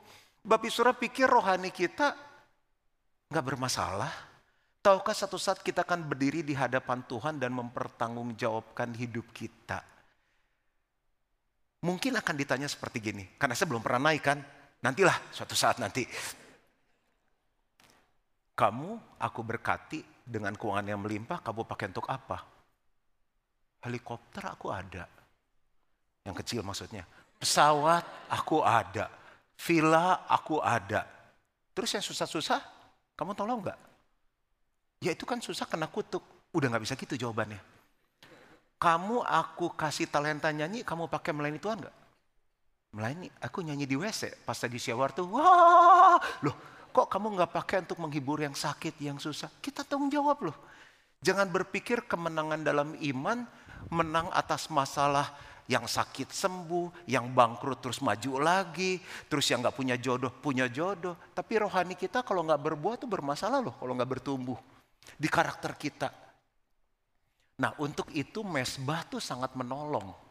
Bapak 0.46 0.70
Surah 0.70 0.94
pikir 0.94 1.26
rohani 1.26 1.74
kita 1.74 2.14
nggak 3.32 3.46
bermasalah. 3.46 4.14
Tahukah 4.86 5.18
satu 5.18 5.42
saat 5.42 5.66
kita 5.66 5.82
akan 5.82 6.06
berdiri 6.06 6.46
di 6.46 6.54
hadapan 6.54 7.02
Tuhan 7.10 7.42
dan 7.42 7.50
mempertanggungjawabkan 7.58 8.94
hidup 8.94 9.26
kita? 9.34 9.82
Mungkin 11.82 12.14
akan 12.18 12.36
ditanya 12.38 12.70
seperti 12.70 13.02
gini, 13.02 13.26
karena 13.42 13.58
saya 13.58 13.70
belum 13.70 13.82
pernah 13.82 14.14
naik 14.14 14.22
kan, 14.22 14.42
nantilah 14.86 15.34
suatu 15.34 15.58
saat 15.58 15.82
nanti. 15.82 16.06
Kamu 18.56 19.20
aku 19.20 19.42
berkati 19.42 20.00
dengan 20.24 20.54
keuangan 20.56 20.86
yang 20.86 21.02
melimpah, 21.02 21.42
kamu 21.42 21.66
pakai 21.66 21.92
untuk 21.92 22.08
apa? 22.08 22.46
Helikopter 23.84 24.46
aku 24.48 24.72
ada. 24.72 25.10
Yang 26.24 26.36
kecil 26.46 26.62
maksudnya. 26.64 27.04
Pesawat 27.36 28.32
aku 28.32 28.64
ada. 28.64 29.12
Villa 29.60 30.24
aku 30.30 30.64
ada. 30.64 31.04
Terus 31.76 31.92
yang 32.00 32.06
susah-susah, 32.06 32.62
kamu 33.20 33.36
tolong 33.36 33.60
nggak? 33.60 33.80
Ya 35.04 35.12
itu 35.12 35.28
kan 35.28 35.44
susah 35.44 35.68
kena 35.68 35.92
kutuk. 35.92 36.24
Udah 36.56 36.72
gak 36.72 36.88
bisa 36.88 36.96
gitu 36.96 37.20
jawabannya. 37.20 37.60
Kamu 38.80 39.20
aku 39.20 39.76
kasih 39.76 40.08
talenta 40.08 40.48
nyanyi, 40.56 40.88
kamu 40.88 41.12
pakai 41.12 41.36
melayani 41.36 41.60
Tuhan 41.60 41.84
gak? 41.84 41.96
Melayani, 42.96 43.28
aku 43.44 43.60
nyanyi 43.60 43.84
di 43.84 44.00
WC. 44.00 44.48
Pas 44.48 44.56
lagi 44.56 44.80
shower 44.80 45.12
tuh, 45.12 45.28
wah, 45.28 46.16
loh 46.40 46.56
kok 46.96 47.12
kamu 47.12 47.36
gak 47.44 47.52
pakai 47.52 47.78
untuk 47.84 48.00
menghibur 48.00 48.40
yang 48.40 48.56
sakit, 48.56 48.96
yang 49.04 49.20
susah? 49.20 49.52
Kita 49.60 49.84
tanggung 49.84 50.08
jawab 50.08 50.48
loh. 50.48 50.58
Jangan 51.20 51.52
berpikir 51.52 52.08
kemenangan 52.08 52.64
dalam 52.64 52.96
iman, 52.96 53.44
menang 53.92 54.32
atas 54.32 54.72
masalah 54.72 55.36
yang 55.68 55.84
sakit 55.84 56.32
sembuh, 56.32 57.10
yang 57.10 57.36
bangkrut 57.36 57.84
terus 57.84 58.00
maju 58.00 58.40
lagi, 58.40 59.04
terus 59.28 59.44
yang 59.52 59.60
gak 59.60 59.76
punya 59.76 60.00
jodoh 60.00 60.32
punya 60.32 60.72
jodoh. 60.72 61.20
Tapi 61.36 61.60
rohani 61.60 62.00
kita 62.00 62.24
kalau 62.24 62.48
gak 62.48 62.64
berbuah 62.64 62.96
tuh 62.96 63.12
bermasalah 63.12 63.60
loh 63.60 63.76
kalau 63.76 63.92
gak 63.92 64.08
bertumbuh 64.08 64.56
di 65.20 65.28
karakter 65.28 65.76
kita. 65.76 66.10
Nah 67.60 67.76
untuk 67.76 68.08
itu 68.16 68.40
mesbah 68.40 69.04
tuh 69.04 69.20
sangat 69.20 69.52
menolong. 69.52 70.25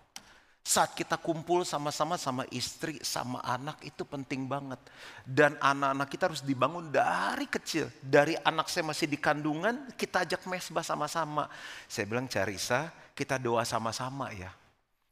Saat 0.64 0.96
kita 0.96 1.20
kumpul 1.20 1.60
sama-sama 1.68 2.16
sama 2.16 2.48
istri, 2.48 2.96
sama 3.04 3.36
anak 3.44 3.84
itu 3.84 4.00
penting 4.08 4.48
banget. 4.48 4.80
Dan 5.20 5.60
anak-anak 5.60 6.08
kita 6.08 6.32
harus 6.32 6.40
dibangun 6.40 6.88
dari 6.88 7.44
kecil. 7.44 7.92
Dari 8.00 8.32
anak 8.40 8.72
saya 8.72 8.88
masih 8.88 9.04
di 9.04 9.20
kandungan, 9.20 9.92
kita 9.92 10.24
ajak 10.24 10.48
mesbah 10.48 10.80
sama-sama. 10.80 11.52
Saya 11.84 12.08
bilang 12.08 12.24
Carisa, 12.32 12.88
kita 13.12 13.36
doa 13.36 13.60
sama-sama 13.68 14.32
ya. 14.32 14.48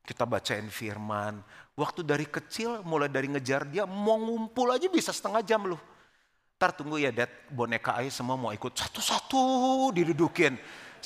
Kita 0.01 0.25
bacain 0.25 0.73
firman. 0.73 1.45
Waktu 1.77 2.01
dari 2.01 2.25
kecil 2.25 2.81
mulai 2.89 3.13
dari 3.13 3.29
ngejar 3.29 3.69
dia 3.69 3.85
mau 3.85 4.17
ngumpul 4.17 4.73
aja 4.73 4.89
bisa 4.89 5.13
setengah 5.13 5.45
jam 5.45 5.69
loh. 5.69 5.81
Ntar 6.57 6.73
tunggu 6.73 6.97
ya 6.97 7.13
dad, 7.13 7.29
boneka 7.53 8.01
aja 8.01 8.09
semua 8.09 8.41
mau 8.41 8.57
ikut 8.57 8.73
satu-satu 8.73 9.93
didudukin. 9.93 10.57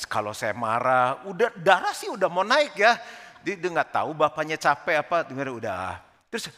Kalau 0.07 0.31
saya 0.31 0.55
marah, 0.55 1.25
udah 1.27 1.51
darah 1.59 1.97
sih 1.97 2.07
udah 2.13 2.29
mau 2.31 2.47
naik 2.47 2.79
ya. 2.79 2.95
Dia, 3.47 3.55
dia 3.55 3.71
gak 3.71 3.95
tahu 3.95 4.11
bapaknya 4.11 4.59
capek 4.59 5.07
apa, 5.07 5.23
dengar 5.23 5.55
udah. 5.55 6.03
Terus, 6.27 6.51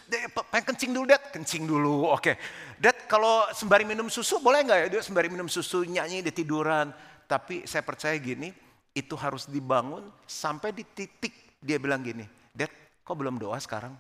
pengen 0.49 0.73
kencing 0.73 0.97
dulu 0.97 1.05
dad, 1.05 1.21
kencing 1.29 1.69
dulu, 1.69 2.09
oke. 2.09 2.33
Dad 2.81 2.97
kalau 3.05 3.45
sembari 3.53 3.85
minum 3.85 4.09
susu 4.09 4.41
boleh 4.41 4.65
nggak 4.65 4.79
ya? 4.81 4.87
Dia 4.97 5.03
sembari 5.05 5.29
minum 5.29 5.45
susu 5.53 5.85
nyanyi 5.85 6.25
di 6.25 6.33
tiduran. 6.33 6.89
Tapi 7.29 7.69
saya 7.69 7.85
percaya 7.85 8.17
gini, 8.17 8.49
itu 8.97 9.13
harus 9.21 9.45
dibangun 9.45 10.09
sampai 10.25 10.73
di 10.73 10.81
titik 10.83 11.61
dia 11.61 11.77
bilang 11.77 12.01
gini, 12.01 12.25
Dad 12.55 12.71
kok 13.05 13.15
belum 13.19 13.37
doa 13.37 13.59
sekarang? 13.61 13.93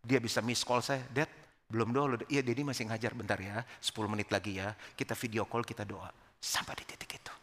Dia 0.00 0.22
bisa 0.22 0.40
miss 0.40 0.64
call 0.64 0.80
saya, 0.80 1.04
Dad 1.12 1.28
belum 1.68 1.92
doa, 1.92 2.18
iya 2.26 2.40
Dedi 2.42 2.64
masih 2.64 2.88
ngajar 2.88 3.14
bentar 3.14 3.38
ya, 3.38 3.62
10 3.78 4.10
menit 4.10 4.32
lagi 4.32 4.58
ya, 4.58 4.74
kita 4.96 5.14
video 5.14 5.44
call, 5.46 5.62
kita 5.62 5.84
doa. 5.84 6.10
Sampai 6.40 6.72
di 6.80 6.88
titik 6.88 7.20
itu. 7.20 7.34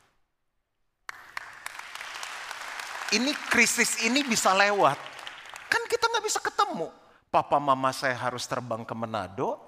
Ini 3.07 3.31
krisis 3.47 4.03
ini 4.03 4.19
bisa 4.27 4.51
lewat. 4.51 4.99
Kan 5.71 5.83
kita 5.87 6.11
nggak 6.11 6.25
bisa 6.27 6.39
ketemu. 6.43 6.91
Papa 7.31 7.55
mama 7.55 7.95
saya 7.95 8.15
harus 8.19 8.43
terbang 8.43 8.83
ke 8.83 8.91
Manado, 8.91 9.59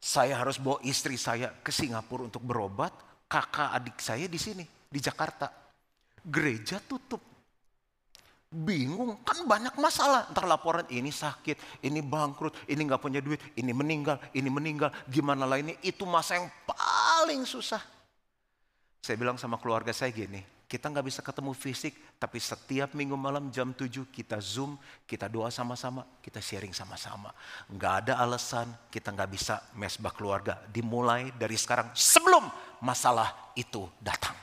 saya 0.00 0.36
harus 0.40 0.56
bawa 0.56 0.80
istri 0.84 1.20
saya 1.20 1.52
ke 1.60 1.68
Singapura 1.68 2.24
untuk 2.24 2.40
berobat, 2.40 2.92
kakak 3.28 3.76
adik 3.76 4.00
saya 4.00 4.24
di 4.24 4.40
sini, 4.40 4.64
di 4.64 4.96
Jakarta. 4.96 5.52
Gereja 6.24 6.80
tutup. 6.80 7.20
Bingung 8.48 9.20
kan 9.28 9.44
banyak 9.44 9.76
masalah. 9.76 10.32
Ntar 10.32 10.48
laporan 10.48 10.88
ini 10.88 11.12
sakit 11.12 11.84
ini 11.84 12.00
bangkrut 12.00 12.64
ini 12.64 12.80
nggak 12.88 13.00
punya 13.00 13.20
duit 13.20 13.40
ini 13.60 13.76
meninggal 13.76 14.16
ini 14.32 14.48
meninggal. 14.48 14.88
Gimana 15.04 15.44
lainnya 15.44 15.76
itu 15.84 16.08
masa 16.08 16.40
yang 16.40 16.48
paling 16.64 17.44
susah. 17.44 17.80
Saya 19.04 19.16
bilang 19.20 19.36
sama 19.36 19.60
keluarga 19.60 19.92
saya 19.92 20.12
gini 20.12 20.59
kita 20.70 20.86
nggak 20.86 21.02
bisa 21.10 21.18
ketemu 21.18 21.50
fisik 21.50 21.98
tapi 22.14 22.38
setiap 22.38 22.94
minggu 22.94 23.18
malam 23.18 23.50
jam 23.50 23.74
7 23.74 24.06
kita 24.14 24.38
zoom 24.38 24.78
kita 25.02 25.26
doa 25.26 25.50
sama-sama 25.50 26.06
kita 26.22 26.38
sharing 26.38 26.70
sama-sama 26.70 27.34
nggak 27.74 27.94
ada 28.06 28.22
alasan 28.22 28.70
kita 28.86 29.10
nggak 29.10 29.30
bisa 29.34 29.58
mesbah 29.74 30.14
keluarga 30.14 30.62
dimulai 30.70 31.34
dari 31.34 31.58
sekarang 31.58 31.90
sebelum 31.90 32.46
masalah 32.86 33.50
itu 33.58 33.82
datang 33.98 34.38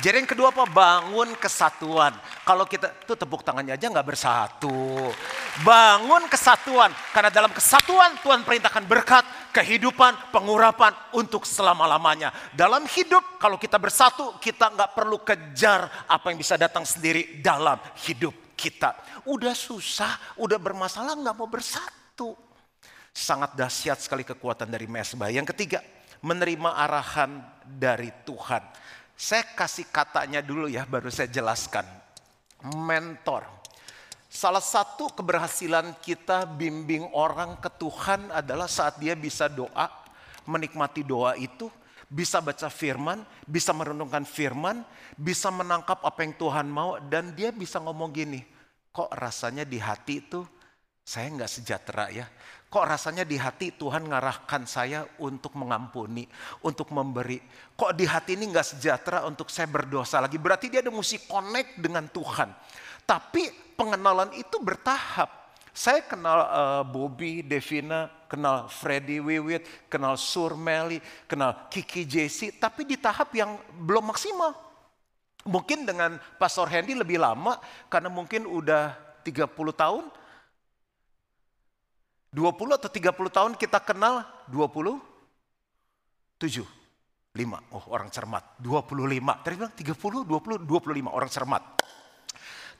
jadi 0.00 0.24
yang 0.24 0.28
kedua 0.28 0.48
apa? 0.48 0.64
Bangun 0.64 1.36
kesatuan. 1.36 2.16
Kalau 2.48 2.64
kita 2.64 2.88
tuh 3.04 3.20
tepuk 3.20 3.44
tangannya 3.44 3.76
aja 3.76 3.84
nggak 3.84 4.08
bersatu. 4.08 5.12
Bangun 5.60 6.24
kesatuan. 6.30 6.88
Karena 7.12 7.28
dalam 7.28 7.52
kesatuan 7.52 8.16
Tuhan 8.24 8.40
perintahkan 8.46 8.84
berkat. 8.88 9.24
Kehidupan, 9.52 10.32
pengurapan 10.32 10.94
untuk 11.14 11.44
selama-lamanya. 11.44 12.32
Dalam 12.56 12.86
hidup, 12.88 13.36
kalau 13.36 13.60
kita 13.60 13.76
bersatu, 13.76 14.38
kita 14.40 14.72
nggak 14.72 14.90
perlu 14.96 15.20
kejar 15.20 16.06
apa 16.08 16.32
yang 16.32 16.38
bisa 16.40 16.56
datang 16.56 16.86
sendiri 16.86 17.42
dalam 17.44 17.76
hidup 18.06 18.32
kita. 18.56 18.96
Udah 19.28 19.52
susah, 19.52 20.38
udah 20.40 20.56
bermasalah, 20.56 21.14
nggak 21.18 21.36
mau 21.36 21.50
bersatu. 21.50 22.32
Sangat 23.10 23.52
dahsyat 23.58 24.00
sekali 24.00 24.24
kekuatan 24.24 24.70
dari 24.70 24.86
mesbah. 24.86 25.28
Yang 25.28 25.52
ketiga, 25.52 25.84
menerima 26.24 26.70
arahan 26.80 27.42
dari 27.66 28.08
Tuhan. 28.24 28.62
Saya 29.20 29.44
kasih 29.52 29.92
katanya 29.92 30.40
dulu 30.40 30.64
ya, 30.70 30.88
baru 30.88 31.12
saya 31.12 31.28
jelaskan. 31.28 31.84
Mentor. 32.72 33.59
Salah 34.30 34.62
satu 34.62 35.10
keberhasilan 35.10 35.98
kita 35.98 36.46
bimbing 36.46 37.02
orang 37.18 37.58
ke 37.58 37.66
Tuhan 37.82 38.30
adalah 38.30 38.70
saat 38.70 39.02
dia 39.02 39.18
bisa 39.18 39.50
doa, 39.50 39.90
menikmati 40.46 41.02
doa 41.02 41.34
itu, 41.34 41.66
bisa 42.06 42.38
baca 42.38 42.70
firman, 42.70 43.26
bisa 43.42 43.74
merenungkan 43.74 44.22
firman, 44.22 44.86
bisa 45.18 45.50
menangkap 45.50 45.98
apa 46.06 46.22
yang 46.22 46.38
Tuhan 46.38 46.70
mau, 46.70 47.02
dan 47.10 47.34
dia 47.34 47.50
bisa 47.50 47.82
ngomong 47.82 48.14
gini, 48.14 48.46
kok 48.94 49.10
rasanya 49.18 49.66
di 49.66 49.82
hati 49.82 50.22
itu 50.22 50.46
saya 51.02 51.26
nggak 51.34 51.50
sejahtera 51.50 52.06
ya. 52.14 52.30
Kok 52.70 52.86
rasanya 52.86 53.26
di 53.26 53.34
hati 53.34 53.74
Tuhan 53.74 54.06
ngarahkan 54.06 54.62
saya 54.62 55.02
untuk 55.18 55.58
mengampuni, 55.58 56.22
untuk 56.62 56.94
memberi. 56.94 57.42
Kok 57.74 57.98
di 57.98 58.06
hati 58.06 58.38
ini 58.38 58.46
nggak 58.46 58.78
sejahtera 58.78 59.26
untuk 59.26 59.50
saya 59.50 59.66
berdosa 59.66 60.22
lagi. 60.22 60.38
Berarti 60.38 60.70
dia 60.70 60.78
ada 60.78 60.94
mesti 60.94 61.18
connect 61.26 61.82
dengan 61.82 62.06
Tuhan. 62.06 62.54
Tapi 63.10 63.50
pengenalan 63.74 64.30
itu 64.38 64.62
bertahap. 64.62 65.58
Saya 65.74 65.98
kenal 66.06 66.46
uh, 66.46 66.82
Bobby, 66.86 67.42
Devina, 67.42 68.06
kenal 68.30 68.70
Freddy 68.70 69.18
Wiwit, 69.18 69.66
kenal 69.90 70.14
Sur 70.14 70.54
Melly, 70.54 71.02
kenal 71.26 71.66
Kiki 71.66 72.06
Jesse. 72.06 72.54
Tapi 72.54 72.86
di 72.86 72.94
tahap 72.94 73.34
yang 73.34 73.58
belum 73.82 74.14
maksimal. 74.14 74.54
Mungkin 75.42 75.90
dengan 75.90 76.22
Pastor 76.38 76.70
Hendy 76.70 76.94
lebih 76.94 77.18
lama 77.18 77.58
karena 77.90 78.06
mungkin 78.06 78.46
udah 78.46 78.94
30 79.26 79.50
tahun 79.74 80.06
20 82.30 82.78
atau 82.78 82.86
30 82.86 83.10
tahun 83.10 83.52
kita 83.58 83.82
kenal 83.82 84.22
27. 84.54 85.02
5. 86.62 87.74
Oh 87.74 87.84
orang 87.90 88.06
cermat. 88.14 88.54
25. 88.62 89.42
Tadi 89.42 89.54
bilang 89.58 89.74
30, 89.74 90.30
20, 90.30 90.62
25 90.62 91.10
orang 91.10 91.30
cermat. 91.32 91.79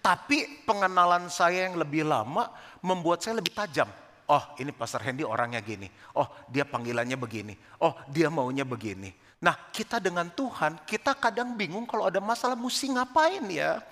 Tapi 0.00 0.64
pengenalan 0.64 1.28
saya 1.28 1.69
yang 1.69 1.76
lebih 1.76 2.09
lama 2.09 2.49
membuat 2.80 3.21
saya 3.21 3.37
lebih 3.37 3.52
tajam. 3.52 3.88
Oh 4.30 4.45
ini 4.57 4.73
Pastor 4.73 5.04
Hendy 5.04 5.26
orangnya 5.26 5.61
gini. 5.61 5.90
Oh 6.16 6.25
dia 6.49 6.64
panggilannya 6.64 7.19
begini. 7.21 7.54
Oh 7.85 7.92
dia 8.09 8.33
maunya 8.33 8.64
begini. 8.64 9.12
Nah 9.45 9.69
kita 9.69 10.00
dengan 10.00 10.33
Tuhan 10.33 10.85
kita 10.88 11.16
kadang 11.21 11.52
bingung 11.59 11.85
kalau 11.85 12.09
ada 12.09 12.23
masalah 12.23 12.57
mesti 12.57 12.97
ngapain 12.97 13.45
ya. 13.50 13.83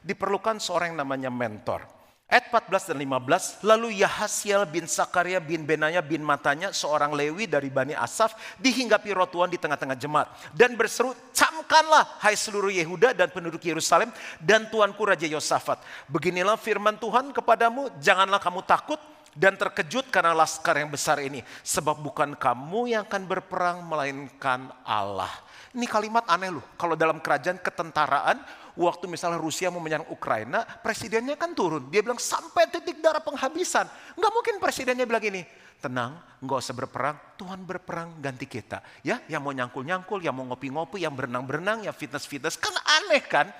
Diperlukan 0.00 0.62
seorang 0.62 0.94
yang 0.94 1.04
namanya 1.04 1.28
mentor. 1.28 1.97
Ayat 2.28 2.52
14 2.52 2.92
dan 2.92 3.00
15, 3.00 3.64
lalu 3.64 4.04
Yahasiel 4.04 4.68
bin 4.68 4.84
Sakaria 4.84 5.40
bin 5.40 5.64
Benaya 5.64 6.04
bin 6.04 6.20
Matanya, 6.20 6.76
seorang 6.76 7.16
Lewi 7.16 7.48
dari 7.48 7.72
Bani 7.72 7.96
Asaf, 7.96 8.36
dihinggapi 8.60 9.16
rotuan 9.16 9.48
di 9.48 9.56
tengah-tengah 9.56 9.96
jemaat. 9.96 10.28
Dan 10.52 10.76
berseru, 10.76 11.16
camkanlah 11.32 12.20
hai 12.20 12.36
seluruh 12.36 12.68
Yehuda 12.68 13.16
dan 13.16 13.32
penduduk 13.32 13.64
Yerusalem 13.64 14.12
dan 14.44 14.68
tuanku 14.68 15.08
Raja 15.08 15.24
Yosafat. 15.24 15.80
Beginilah 16.04 16.60
firman 16.60 17.00
Tuhan 17.00 17.32
kepadamu, 17.32 17.96
janganlah 17.96 18.44
kamu 18.44 18.60
takut 18.60 19.00
dan 19.32 19.56
terkejut 19.56 20.12
karena 20.12 20.36
laskar 20.36 20.76
yang 20.76 20.92
besar 20.92 21.24
ini. 21.24 21.40
Sebab 21.64 21.96
bukan 21.96 22.36
kamu 22.36 22.92
yang 22.92 23.08
akan 23.08 23.24
berperang, 23.24 23.80
melainkan 23.88 24.68
Allah. 24.84 25.32
Ini 25.72 25.88
kalimat 25.88 26.28
aneh 26.28 26.52
loh, 26.52 26.64
kalau 26.76 26.92
dalam 26.92 27.24
kerajaan 27.24 27.56
ketentaraan, 27.56 28.40
waktu 28.78 29.10
misalnya 29.10 29.42
Rusia 29.42 29.68
mau 29.74 29.82
menyerang 29.82 30.06
Ukraina, 30.08 30.62
presidennya 30.62 31.34
kan 31.34 31.52
turun. 31.52 31.90
Dia 31.90 32.00
bilang 32.00 32.22
sampai 32.22 32.70
titik 32.70 33.02
darah 33.02 33.20
penghabisan. 33.20 33.90
Nggak 34.14 34.32
mungkin 34.32 34.54
presidennya 34.62 35.02
bilang 35.02 35.24
ini, 35.26 35.42
tenang, 35.82 36.22
nggak 36.38 36.58
usah 36.62 36.74
berperang, 36.78 37.16
Tuhan 37.34 37.66
berperang 37.66 38.22
ganti 38.22 38.46
kita. 38.46 38.78
Ya, 39.02 39.18
yang 39.26 39.42
mau 39.42 39.50
nyangkul-nyangkul, 39.50 40.22
yang 40.22 40.38
mau 40.38 40.46
ngopi-ngopi, 40.54 41.02
yang 41.02 41.12
berenang-berenang, 41.18 41.82
yang 41.82 41.94
fitness-fitness, 41.94 42.54
kan 42.56 42.72
aneh 43.02 43.22
kan? 43.26 43.50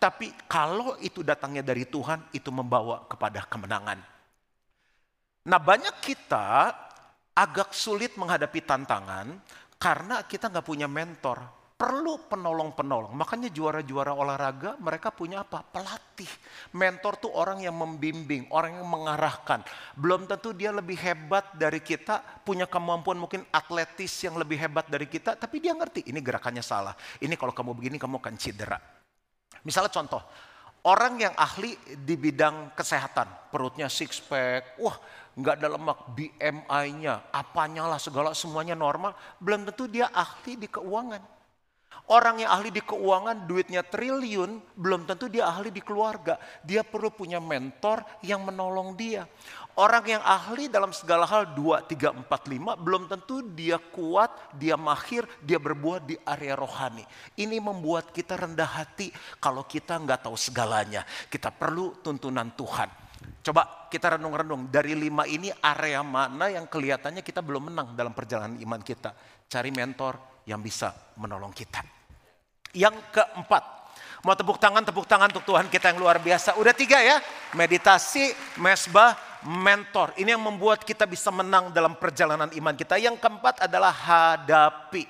Tapi 0.00 0.32
kalau 0.48 0.98
itu 0.98 1.22
datangnya 1.22 1.62
dari 1.62 1.84
Tuhan, 1.86 2.32
itu 2.32 2.48
membawa 2.48 3.04
kepada 3.06 3.44
kemenangan. 3.46 4.00
Nah 5.42 5.58
banyak 5.58 5.98
kita 6.02 6.70
agak 7.34 7.74
sulit 7.74 8.14
menghadapi 8.14 8.62
tantangan 8.62 9.26
karena 9.80 10.22
kita 10.22 10.46
nggak 10.52 10.66
punya 10.66 10.86
mentor 10.86 11.61
perlu 11.82 12.14
penolong-penolong. 12.30 13.10
Makanya 13.18 13.50
juara-juara 13.50 14.14
olahraga 14.14 14.78
mereka 14.78 15.10
punya 15.10 15.42
apa? 15.42 15.66
Pelatih. 15.66 16.30
Mentor 16.78 17.18
tuh 17.18 17.34
orang 17.34 17.58
yang 17.58 17.74
membimbing, 17.74 18.46
orang 18.54 18.78
yang 18.78 18.86
mengarahkan. 18.86 19.66
Belum 19.98 20.30
tentu 20.30 20.54
dia 20.54 20.70
lebih 20.70 20.94
hebat 21.02 21.50
dari 21.58 21.82
kita, 21.82 22.22
punya 22.46 22.70
kemampuan 22.70 23.18
mungkin 23.18 23.42
atletis 23.50 24.14
yang 24.22 24.38
lebih 24.38 24.62
hebat 24.62 24.86
dari 24.86 25.10
kita, 25.10 25.34
tapi 25.34 25.58
dia 25.58 25.74
ngerti 25.74 26.06
ini 26.06 26.22
gerakannya 26.22 26.62
salah. 26.62 26.94
Ini 27.18 27.34
kalau 27.34 27.50
kamu 27.50 27.74
begini 27.74 27.98
kamu 27.98 28.22
akan 28.22 28.34
cedera. 28.38 28.78
Misalnya 29.66 29.90
contoh, 29.90 30.22
orang 30.86 31.18
yang 31.18 31.34
ahli 31.34 31.74
di 31.98 32.14
bidang 32.14 32.78
kesehatan, 32.78 33.50
perutnya 33.50 33.90
six 33.90 34.22
pack, 34.22 34.78
wah 34.78 34.94
nggak 35.34 35.58
ada 35.58 35.66
lemak, 35.74 35.98
BMI-nya, 36.14 37.34
apanya 37.34 37.90
lah 37.90 37.98
segala 37.98 38.38
semuanya 38.38 38.78
normal, 38.78 39.18
belum 39.42 39.66
tentu 39.66 39.90
dia 39.90 40.06
ahli 40.14 40.54
di 40.54 40.70
keuangan. 40.70 41.41
Orang 42.10 42.42
yang 42.42 42.50
ahli 42.50 42.74
di 42.74 42.82
keuangan 42.82 43.46
duitnya 43.46 43.86
triliun, 43.86 44.74
belum 44.74 45.06
tentu 45.06 45.30
dia 45.30 45.46
ahli 45.46 45.70
di 45.70 45.78
keluarga. 45.78 46.34
Dia 46.66 46.82
perlu 46.82 47.14
punya 47.14 47.38
mentor 47.38 48.02
yang 48.26 48.42
menolong 48.42 48.98
dia. 48.98 49.22
Orang 49.78 50.04
yang 50.04 50.20
ahli 50.20 50.68
dalam 50.68 50.92
segala 50.92 51.24
hal 51.24 51.56
2, 51.56 51.88
3, 51.88 52.26
4, 52.28 52.28
5, 52.28 52.76
belum 52.84 53.08
tentu 53.08 53.40
dia 53.56 53.80
kuat, 53.80 54.28
dia 54.58 54.76
mahir, 54.76 55.24
dia 55.40 55.56
berbuat 55.56 56.04
di 56.04 56.18
area 56.28 56.52
rohani. 56.58 57.06
Ini 57.38 57.56
membuat 57.56 58.12
kita 58.12 58.36
rendah 58.36 58.68
hati 58.68 59.08
kalau 59.40 59.64
kita 59.64 59.96
nggak 59.96 60.28
tahu 60.28 60.36
segalanya. 60.36 61.08
Kita 61.30 61.48
perlu 61.48 62.04
tuntunan 62.04 62.52
Tuhan. 62.52 62.90
Coba 63.42 63.88
kita 63.88 64.18
renung-renung 64.18 64.68
dari 64.68 64.92
lima 64.94 65.24
ini 65.24 65.48
area 65.50 66.04
mana 66.04 66.52
yang 66.52 66.68
kelihatannya 66.68 67.24
kita 67.24 67.40
belum 67.40 67.72
menang 67.72 67.94
dalam 67.96 68.12
perjalanan 68.12 68.60
iman 68.60 68.82
kita. 68.84 69.16
Cari 69.48 69.72
mentor, 69.72 70.31
yang 70.48 70.60
bisa 70.60 70.92
menolong 71.18 71.54
kita. 71.54 71.84
Yang 72.72 72.98
keempat, 73.12 73.62
mau 74.24 74.32
tepuk 74.32 74.56
tangan, 74.56 74.82
tepuk 74.82 75.04
tangan 75.04 75.28
untuk 75.28 75.44
Tuhan 75.44 75.68
kita 75.68 75.92
yang 75.92 76.00
luar 76.00 76.18
biasa. 76.18 76.56
Udah 76.56 76.72
tiga 76.72 76.98
ya, 77.04 77.20
meditasi, 77.52 78.32
mesbah, 78.58 79.14
mentor. 79.44 80.16
Ini 80.16 80.34
yang 80.34 80.42
membuat 80.42 80.82
kita 80.82 81.04
bisa 81.04 81.28
menang 81.28 81.70
dalam 81.70 82.00
perjalanan 82.00 82.48
iman 82.48 82.74
kita. 82.74 82.96
Yang 82.96 83.20
keempat 83.20 83.68
adalah 83.68 83.92
hadapi. 83.92 85.04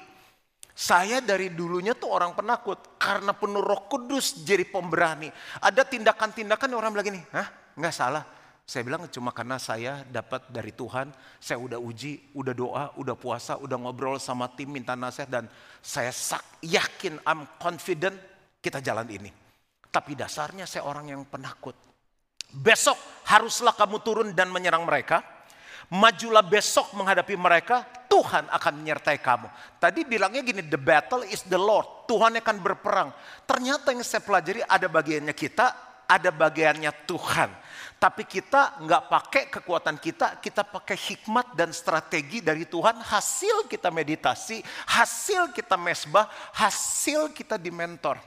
Saya 0.73 1.21
dari 1.23 1.53
dulunya 1.53 1.93
tuh 1.93 2.11
orang 2.11 2.33
penakut 2.33 2.97
karena 2.97 3.37
penuh 3.37 3.61
roh 3.61 3.87
kudus 3.87 4.43
jadi 4.43 4.67
pemberani. 4.67 5.29
Ada 5.61 5.87
tindakan-tindakan 5.87 6.73
orang 6.75 6.91
bilang 6.91 7.07
gini, 7.13 7.21
hah 7.31 7.47
nggak 7.77 7.95
salah 7.95 8.42
saya 8.73 8.89
bilang 8.89 9.05
cuma 9.13 9.37
karena 9.37 9.61
saya 9.61 10.01
dapat 10.09 10.49
dari 10.49 10.73
Tuhan, 10.73 11.13
saya 11.37 11.61
udah 11.61 11.77
uji, 11.77 12.33
udah 12.33 12.55
doa, 12.57 12.85
udah 12.97 13.13
puasa, 13.21 13.61
udah 13.61 13.77
ngobrol 13.77 14.17
sama 14.17 14.49
tim 14.49 14.73
minta 14.73 14.97
nasihat 14.97 15.29
dan 15.29 15.45
saya 15.85 16.09
sak, 16.09 16.65
yakin, 16.65 17.21
I'm 17.29 17.45
confident 17.61 18.17
kita 18.65 18.81
jalan 18.81 19.05
ini. 19.13 19.29
Tapi 19.93 20.17
dasarnya 20.17 20.65
saya 20.65 20.89
orang 20.89 21.13
yang 21.13 21.21
penakut. 21.29 21.77
Besok 22.49 22.97
haruslah 23.29 23.77
kamu 23.77 24.01
turun 24.01 24.29
dan 24.33 24.49
menyerang 24.49 24.89
mereka. 24.89 25.21
Majulah 25.93 26.41
besok 26.41 26.97
menghadapi 26.97 27.37
mereka, 27.37 27.85
Tuhan 28.09 28.49
akan 28.49 28.73
menyertai 28.81 29.21
kamu. 29.21 29.53
Tadi 29.77 30.09
bilangnya 30.09 30.41
gini, 30.41 30.65
the 30.65 30.81
battle 30.81 31.29
is 31.29 31.45
the 31.45 31.61
Lord. 31.61 32.09
Tuhan 32.09 32.41
akan 32.41 32.57
berperang. 32.65 33.13
Ternyata 33.45 33.93
yang 33.93 34.01
saya 34.01 34.25
pelajari 34.25 34.65
ada 34.65 34.89
bagiannya 34.89 35.37
kita, 35.37 35.92
ada 36.09 36.31
bagiannya 36.31 36.91
Tuhan. 37.09 37.51
Tapi 38.03 38.27
kita 38.27 38.83
nggak 38.83 39.03
pakai 39.07 39.43
kekuatan 39.47 39.95
kita, 40.03 40.43
kita 40.43 40.67
pakai 40.67 40.99
hikmat 40.99 41.55
dan 41.55 41.71
strategi 41.71 42.43
dari 42.43 42.67
Tuhan. 42.67 42.99
Hasil 42.99 43.71
kita 43.71 43.95
meditasi, 43.95 44.59
hasil 44.91 45.55
kita 45.55 45.79
mesbah, 45.79 46.27
hasil 46.59 47.31
kita 47.31 47.55
di 47.55 47.71
mentor. 47.71 48.19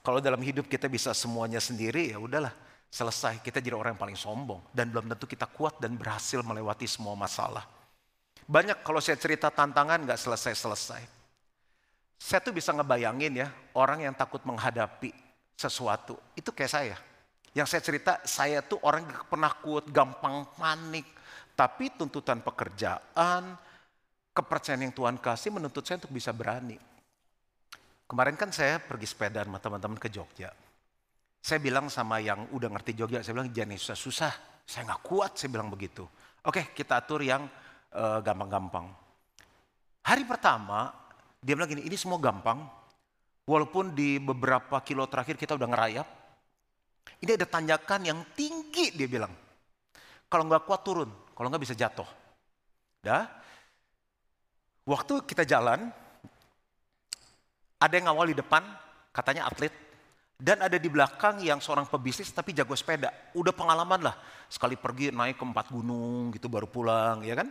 Kalau 0.00 0.24
dalam 0.24 0.40
hidup 0.40 0.72
kita 0.72 0.88
bisa 0.88 1.12
semuanya 1.12 1.60
sendiri, 1.60 2.16
ya 2.16 2.16
udahlah 2.16 2.56
selesai. 2.88 3.44
Kita 3.44 3.60
jadi 3.60 3.76
orang 3.76 3.92
yang 3.92 4.00
paling 4.00 4.16
sombong 4.16 4.64
dan 4.72 4.88
belum 4.88 5.04
tentu 5.12 5.28
kita 5.28 5.44
kuat 5.44 5.76
dan 5.76 6.00
berhasil 6.00 6.40
melewati 6.40 6.88
semua 6.88 7.12
masalah. 7.12 7.68
Banyak 8.48 8.80
kalau 8.80 9.04
saya 9.04 9.20
cerita 9.20 9.52
tantangan 9.52 10.08
nggak 10.08 10.16
selesai-selesai. 10.16 11.17
Saya 12.18 12.42
tuh 12.42 12.50
bisa 12.50 12.74
ngebayangin 12.74 13.46
ya 13.46 13.48
orang 13.78 14.02
yang 14.02 14.14
takut 14.18 14.42
menghadapi 14.42 15.14
sesuatu. 15.54 16.18
Itu 16.34 16.50
kayak 16.50 16.72
saya. 16.74 16.96
Yang 17.54 17.66
saya 17.72 17.82
cerita, 17.82 18.12
saya 18.26 18.58
tuh 18.60 18.82
orang 18.82 19.06
penakut, 19.30 19.86
gampang 19.88 20.44
panik. 20.58 21.06
Tapi 21.54 21.94
tuntutan 21.94 22.42
pekerjaan, 22.42 23.54
kepercayaan 24.34 24.86
yang 24.86 24.94
Tuhan 24.94 25.16
kasih 25.18 25.50
menuntut 25.54 25.82
saya 25.82 25.98
untuk 25.98 26.14
bisa 26.14 26.30
berani. 26.30 26.78
Kemarin 28.06 28.38
kan 28.38 28.54
saya 28.54 28.78
pergi 28.78 29.06
sepeda 29.10 29.42
sama 29.42 29.58
teman-teman 29.58 29.98
ke 29.98 30.06
Jogja. 30.06 30.54
Saya 31.38 31.58
bilang 31.62 31.86
sama 31.90 32.18
yang 32.22 32.46
udah 32.50 32.70
ngerti 32.70 32.98
Jogja, 32.98 33.22
saya 33.22 33.34
bilang 33.38 33.50
jangan 33.50 33.78
susah-susah. 33.78 34.32
Saya 34.68 34.90
nggak 34.90 35.02
kuat, 35.02 35.34
saya 35.38 35.50
bilang 35.54 35.70
begitu. 35.72 36.06
Oke, 36.46 36.74
kita 36.74 37.02
atur 37.02 37.22
yang 37.22 37.46
gampang 37.88 38.22
gampang-gampang. 38.22 38.86
Hari 40.04 40.28
pertama, 40.28 40.92
dia 41.38 41.54
bilang 41.54 41.70
gini, 41.70 41.86
ini 41.86 41.96
semua 41.96 42.18
gampang. 42.18 42.66
Walaupun 43.48 43.96
di 43.96 44.20
beberapa 44.20 44.76
kilo 44.84 45.08
terakhir 45.08 45.40
kita 45.40 45.56
udah 45.56 45.68
ngerayap. 45.70 46.08
Ini 47.24 47.34
ada 47.34 47.46
tanjakan 47.48 48.00
yang 48.04 48.20
tinggi, 48.36 48.92
dia 48.92 49.08
bilang. 49.08 49.32
Kalau 50.28 50.44
nggak 50.44 50.68
kuat 50.68 50.84
turun, 50.84 51.08
kalau 51.32 51.48
nggak 51.48 51.64
bisa 51.64 51.72
jatuh. 51.72 52.06
Dah. 53.00 53.24
Waktu 54.84 55.24
kita 55.24 55.48
jalan, 55.48 55.88
ada 57.78 57.92
yang 57.94 58.12
ngawal 58.12 58.28
di 58.28 58.36
depan, 58.36 58.60
katanya 59.14 59.48
atlet. 59.48 59.72
Dan 60.38 60.62
ada 60.62 60.78
di 60.78 60.86
belakang 60.86 61.42
yang 61.42 61.58
seorang 61.58 61.90
pebisnis 61.90 62.30
tapi 62.30 62.54
jago 62.54 62.76
sepeda. 62.78 63.10
Udah 63.34 63.50
pengalaman 63.50 64.06
lah. 64.06 64.14
Sekali 64.46 64.78
pergi 64.78 65.10
naik 65.10 65.34
ke 65.34 65.44
empat 65.44 65.66
gunung 65.74 66.30
gitu 66.30 66.46
baru 66.46 66.70
pulang 66.70 67.26
ya 67.26 67.34
kan. 67.34 67.50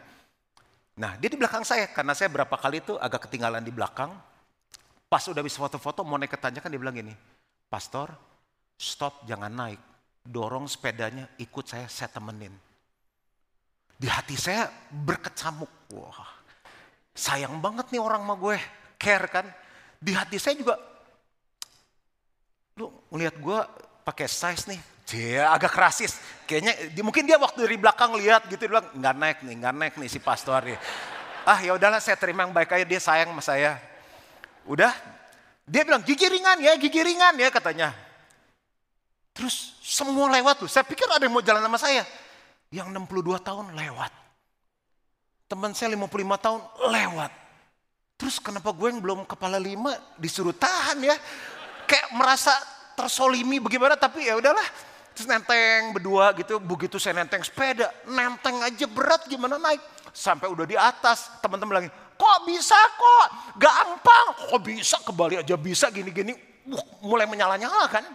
Nah 0.98 1.14
dia 1.22 1.30
di 1.30 1.38
belakang 1.38 1.62
saya 1.62 1.86
karena 1.94 2.18
saya 2.18 2.30
berapa 2.34 2.56
kali 2.58 2.82
itu 2.82 2.98
agak 2.98 3.30
ketinggalan 3.30 3.62
di 3.62 3.70
belakang. 3.70 4.10
Pas 5.08 5.24
udah 5.30 5.40
bisa 5.46 5.62
foto-foto 5.62 6.04
mau 6.04 6.20
naik 6.20 6.36
ke 6.36 6.40
tanjakan 6.42 6.74
dia 6.74 6.82
bilang 6.82 6.98
gini. 6.98 7.14
Pastor 7.70 8.12
stop 8.76 9.24
jangan 9.30 9.54
naik. 9.54 9.80
Dorong 10.28 10.68
sepedanya 10.68 11.24
ikut 11.40 11.66
saya 11.70 11.88
saya 11.88 12.12
temenin. 12.12 12.52
Di 13.96 14.10
hati 14.10 14.36
saya 14.36 14.68
berkecamuk. 14.92 15.72
Wah 15.96 16.38
sayang 17.18 17.58
banget 17.58 17.90
nih 17.94 18.02
orang 18.02 18.22
sama 18.26 18.36
gue. 18.38 18.58
Care 19.02 19.28
kan. 19.30 19.46
Di 19.98 20.14
hati 20.14 20.38
saya 20.38 20.58
juga 20.58 20.78
lu 22.78 22.94
ngeliat 23.10 23.36
gue 23.42 23.60
pakai 24.08 24.32
size 24.32 24.72
nih, 24.72 24.80
dia 25.04 25.52
agak 25.52 25.76
kerasis. 25.76 26.16
Kayaknya 26.48 27.04
mungkin 27.04 27.28
dia 27.28 27.36
waktu 27.36 27.68
dari 27.68 27.76
belakang 27.76 28.16
lihat 28.16 28.48
gitu 28.48 28.64
dia 28.64 28.72
bilang 28.72 28.88
nggak 28.96 29.16
naik 29.20 29.38
nih, 29.44 29.56
nggak 29.60 29.74
naik 29.76 29.94
nih 30.00 30.08
si 30.08 30.20
pastor 30.24 30.64
nih. 30.64 30.80
Ah 31.44 31.60
ya 31.60 31.76
udahlah 31.76 32.00
saya 32.00 32.16
terima 32.16 32.48
yang 32.48 32.56
baik 32.56 32.72
aja 32.72 32.88
dia 32.88 33.04
sayang 33.04 33.36
sama 33.36 33.44
saya. 33.44 33.76
Udah, 34.64 34.96
dia 35.68 35.84
bilang 35.84 36.00
gigi 36.08 36.24
ringan 36.24 36.64
ya, 36.64 36.80
gigi 36.80 37.04
ringan 37.04 37.36
ya 37.36 37.52
katanya. 37.52 37.92
Terus 39.36 39.76
semua 39.84 40.32
lewat 40.32 40.64
tuh. 40.64 40.70
Saya 40.72 40.88
pikir 40.88 41.04
ada 41.12 41.22
yang 41.28 41.36
mau 41.36 41.44
jalan 41.44 41.60
sama 41.60 41.80
saya. 41.80 42.04
Yang 42.72 42.88
62 42.96 43.44
tahun 43.44 43.66
lewat. 43.76 44.12
Teman 45.48 45.72
saya 45.76 45.96
55 45.96 46.44
tahun 46.44 46.62
lewat. 46.96 47.32
Terus 48.18 48.42
kenapa 48.42 48.74
gue 48.74 48.88
yang 48.92 49.00
belum 49.00 49.20
kepala 49.30 49.62
lima 49.62 49.94
disuruh 50.18 50.56
tahan 50.56 51.00
ya? 51.06 51.16
kayak 51.88 52.12
merasa 52.12 52.52
tersolimi 52.98 53.62
bagaimana? 53.62 53.94
Tapi 53.94 54.26
ya 54.26 54.34
udahlah. 54.42 54.66
Terus 55.14 55.30
nenteng 55.30 55.98
berdua 55.98 56.30
gitu 56.38 56.62
begitu 56.62 57.02
saya 57.02 57.18
nenteng 57.18 57.42
sepeda 57.42 57.90
nenteng 58.06 58.62
aja 58.62 58.86
berat 58.86 59.26
gimana 59.26 59.58
naik? 59.58 59.82
Sampai 60.14 60.50
udah 60.50 60.66
di 60.66 60.78
atas 60.78 61.30
teman-teman 61.42 61.82
lagi 61.82 61.90
kok 62.18 62.40
bisa 62.50 62.78
kok? 62.98 63.28
Gampang. 63.62 64.28
Kok 64.50 64.62
bisa? 64.66 64.98
Kembali 65.06 65.42
aja 65.42 65.56
bisa 65.56 65.94
gini-gini. 65.94 66.34
Uh, 66.68 66.86
mulai 67.06 67.30
menyala-nyala 67.30 67.86
kan? 67.88 68.06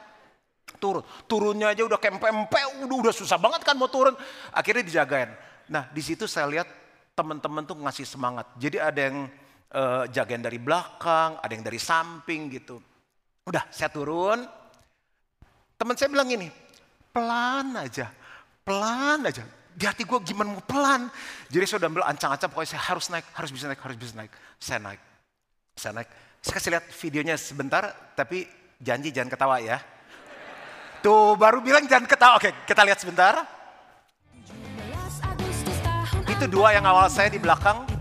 Turun. 0.82 1.06
Turunnya 1.30 1.72
aja 1.72 1.86
udah 1.86 1.96
kempe-empe 1.96 2.86
udah 2.86 2.96
udah 3.08 3.14
susah 3.14 3.38
banget 3.38 3.62
kan 3.62 3.78
mau 3.78 3.88
turun. 3.88 4.14
Akhirnya 4.50 4.82
dijagain. 4.82 5.30
Nah 5.70 5.88
di 5.90 6.02
situ 6.02 6.26
saya 6.26 6.50
lihat 6.50 6.68
teman-teman 7.14 7.66
tuh 7.66 7.78
ngasih 7.78 8.06
semangat. 8.06 8.50
Jadi 8.58 8.82
ada 8.82 9.00
yang 9.00 9.30
uh, 9.72 10.04
jagain 10.10 10.42
dari 10.42 10.58
belakang 10.58 11.38
ada 11.38 11.52
yang 11.54 11.64
dari 11.64 11.78
samping 11.78 12.50
gitu. 12.50 12.82
Udah 13.42 13.66
saya 13.74 13.90
turun, 13.90 14.42
teman 15.82 15.98
saya 15.98 16.14
bilang 16.14 16.30
gini, 16.30 16.46
pelan 17.10 17.74
aja, 17.74 18.06
pelan 18.62 19.26
aja. 19.26 19.42
Di 19.74 19.82
hati 19.82 20.06
gue 20.06 20.18
gimana 20.22 20.54
mau 20.54 20.62
pelan. 20.62 21.10
Jadi 21.50 21.64
saya 21.66 21.82
udah 21.82 21.90
ambil 21.90 22.04
ancang-ancang 22.06 22.46
pokoknya 22.54 22.70
saya 22.78 22.82
harus 22.86 23.10
naik, 23.10 23.26
harus 23.34 23.50
bisa 23.50 23.66
naik, 23.66 23.80
harus 23.82 23.98
bisa 23.98 24.14
naik. 24.14 24.32
Saya 24.62 24.78
naik, 24.78 25.00
saya 25.74 25.92
naik. 25.98 26.08
Saya 26.38 26.52
kasih 26.54 26.70
lihat 26.78 26.86
videonya 26.86 27.34
sebentar, 27.34 27.82
tapi 28.14 28.46
janji 28.78 29.10
jangan 29.10 29.34
ketawa 29.34 29.58
ya. 29.58 29.82
Tuh 31.02 31.34
baru 31.34 31.58
bilang 31.58 31.82
jangan 31.90 32.06
ketawa. 32.06 32.38
Oke 32.38 32.54
kita 32.62 32.86
lihat 32.86 33.02
sebentar. 33.02 33.42
Itu 36.30 36.46
dua 36.46 36.78
yang 36.78 36.86
awal 36.86 37.10
saya 37.10 37.26
di 37.26 37.42
belakang. 37.42 37.91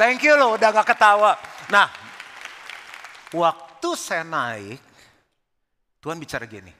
Thank 0.00 0.24
you 0.24 0.32
loh 0.32 0.56
udah 0.56 0.72
gak 0.72 0.96
ketawa. 0.96 1.36
Nah, 1.68 1.92
waktu 3.36 3.88
saya 4.00 4.24
naik, 4.24 4.80
Tuhan 6.00 6.16
bicara 6.16 6.48
gini. 6.48 6.72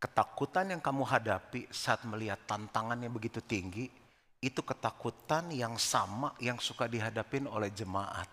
Ketakutan 0.00 0.72
yang 0.72 0.80
kamu 0.80 1.04
hadapi 1.04 1.68
saat 1.68 2.08
melihat 2.08 2.40
tantangan 2.48 2.96
yang 2.96 3.12
begitu 3.12 3.44
tinggi, 3.44 3.84
itu 4.40 4.64
ketakutan 4.64 5.52
yang 5.52 5.76
sama 5.76 6.32
yang 6.40 6.56
suka 6.56 6.88
dihadapin 6.88 7.44
oleh 7.44 7.68
jemaat. 7.68 8.32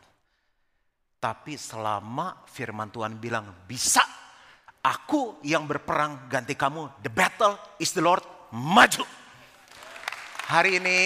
Tapi 1.20 1.60
selama 1.60 2.48
firman 2.48 2.88
Tuhan 2.88 3.20
bilang 3.20 3.68
bisa, 3.68 4.00
aku 4.80 5.44
yang 5.44 5.68
berperang 5.68 6.32
ganti 6.32 6.56
kamu, 6.56 7.04
the 7.04 7.12
battle 7.12 7.60
is 7.84 7.92
the 7.92 8.00
Lord, 8.00 8.24
maju. 8.56 9.04
Hari 10.48 10.80
ini 10.80 11.00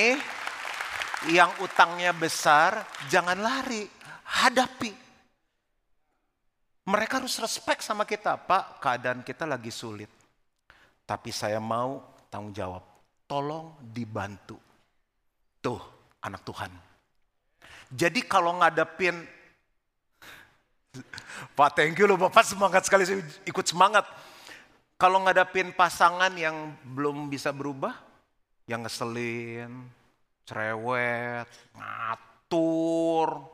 yang 1.31 1.51
utangnya 1.63 2.11
besar, 2.11 2.83
jangan 3.07 3.39
lari, 3.39 3.87
hadapi. 4.43 4.91
Mereka 6.83 7.23
harus 7.23 7.39
respect 7.39 7.79
sama 7.79 8.03
kita, 8.03 8.35
Pak, 8.35 8.83
keadaan 8.83 9.23
kita 9.23 9.47
lagi 9.47 9.71
sulit. 9.71 10.11
Tapi 11.07 11.31
saya 11.31 11.63
mau 11.63 12.03
tanggung 12.27 12.51
jawab, 12.51 12.83
tolong 13.23 13.79
dibantu. 13.79 14.59
Tuh, 15.63 15.79
anak 16.19 16.43
Tuhan. 16.43 16.71
Jadi 17.87 18.19
kalau 18.27 18.59
ngadepin, 18.59 19.15
Pak 21.57 21.69
thank 21.77 21.95
you 21.95 22.09
loh 22.09 22.19
Bapak 22.19 22.43
semangat 22.43 22.83
sekali, 22.83 23.07
saya 23.07 23.23
ikut 23.47 23.63
semangat. 23.63 24.03
Kalau 24.99 25.23
ngadepin 25.23 25.71
pasangan 25.71 26.35
yang 26.35 26.75
belum 26.83 27.31
bisa 27.31 27.55
berubah, 27.55 27.95
yang 28.67 28.83
ngeselin, 28.83 29.87
cerewet, 30.43 31.47
ngatur. 31.75 33.47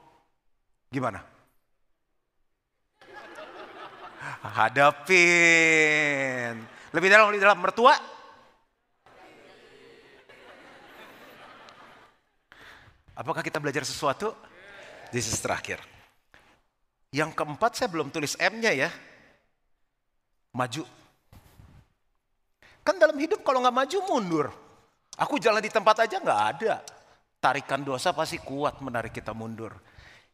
Gimana? 0.90 1.22
Hadapin. 4.42 5.20
Lebih 6.90 7.10
dalam, 7.10 7.30
lebih 7.30 7.44
dalam 7.44 7.60
mertua. 7.62 7.94
Apakah 13.20 13.44
kita 13.44 13.60
belajar 13.60 13.84
sesuatu? 13.84 14.32
This 15.12 15.28
is 15.28 15.36
terakhir. 15.44 15.84
Yang 17.12 17.36
keempat 17.36 17.76
saya 17.76 17.92
belum 17.92 18.14
tulis 18.14 18.40
M-nya 18.40 18.72
ya. 18.72 18.90
Maju. 20.56 20.88
Kan 22.86 22.96
dalam 22.98 23.20
hidup 23.20 23.44
kalau 23.44 23.60
nggak 23.60 23.76
maju 23.76 23.98
mundur. 24.08 24.48
Aku 25.20 25.36
jalan 25.36 25.60
di 25.60 25.68
tempat 25.68 26.08
aja 26.08 26.16
nggak 26.16 26.42
ada. 26.56 26.80
Tarikan 27.44 27.84
dosa 27.84 28.16
pasti 28.16 28.40
kuat 28.40 28.80
menarik 28.80 29.12
kita 29.12 29.36
mundur. 29.36 29.76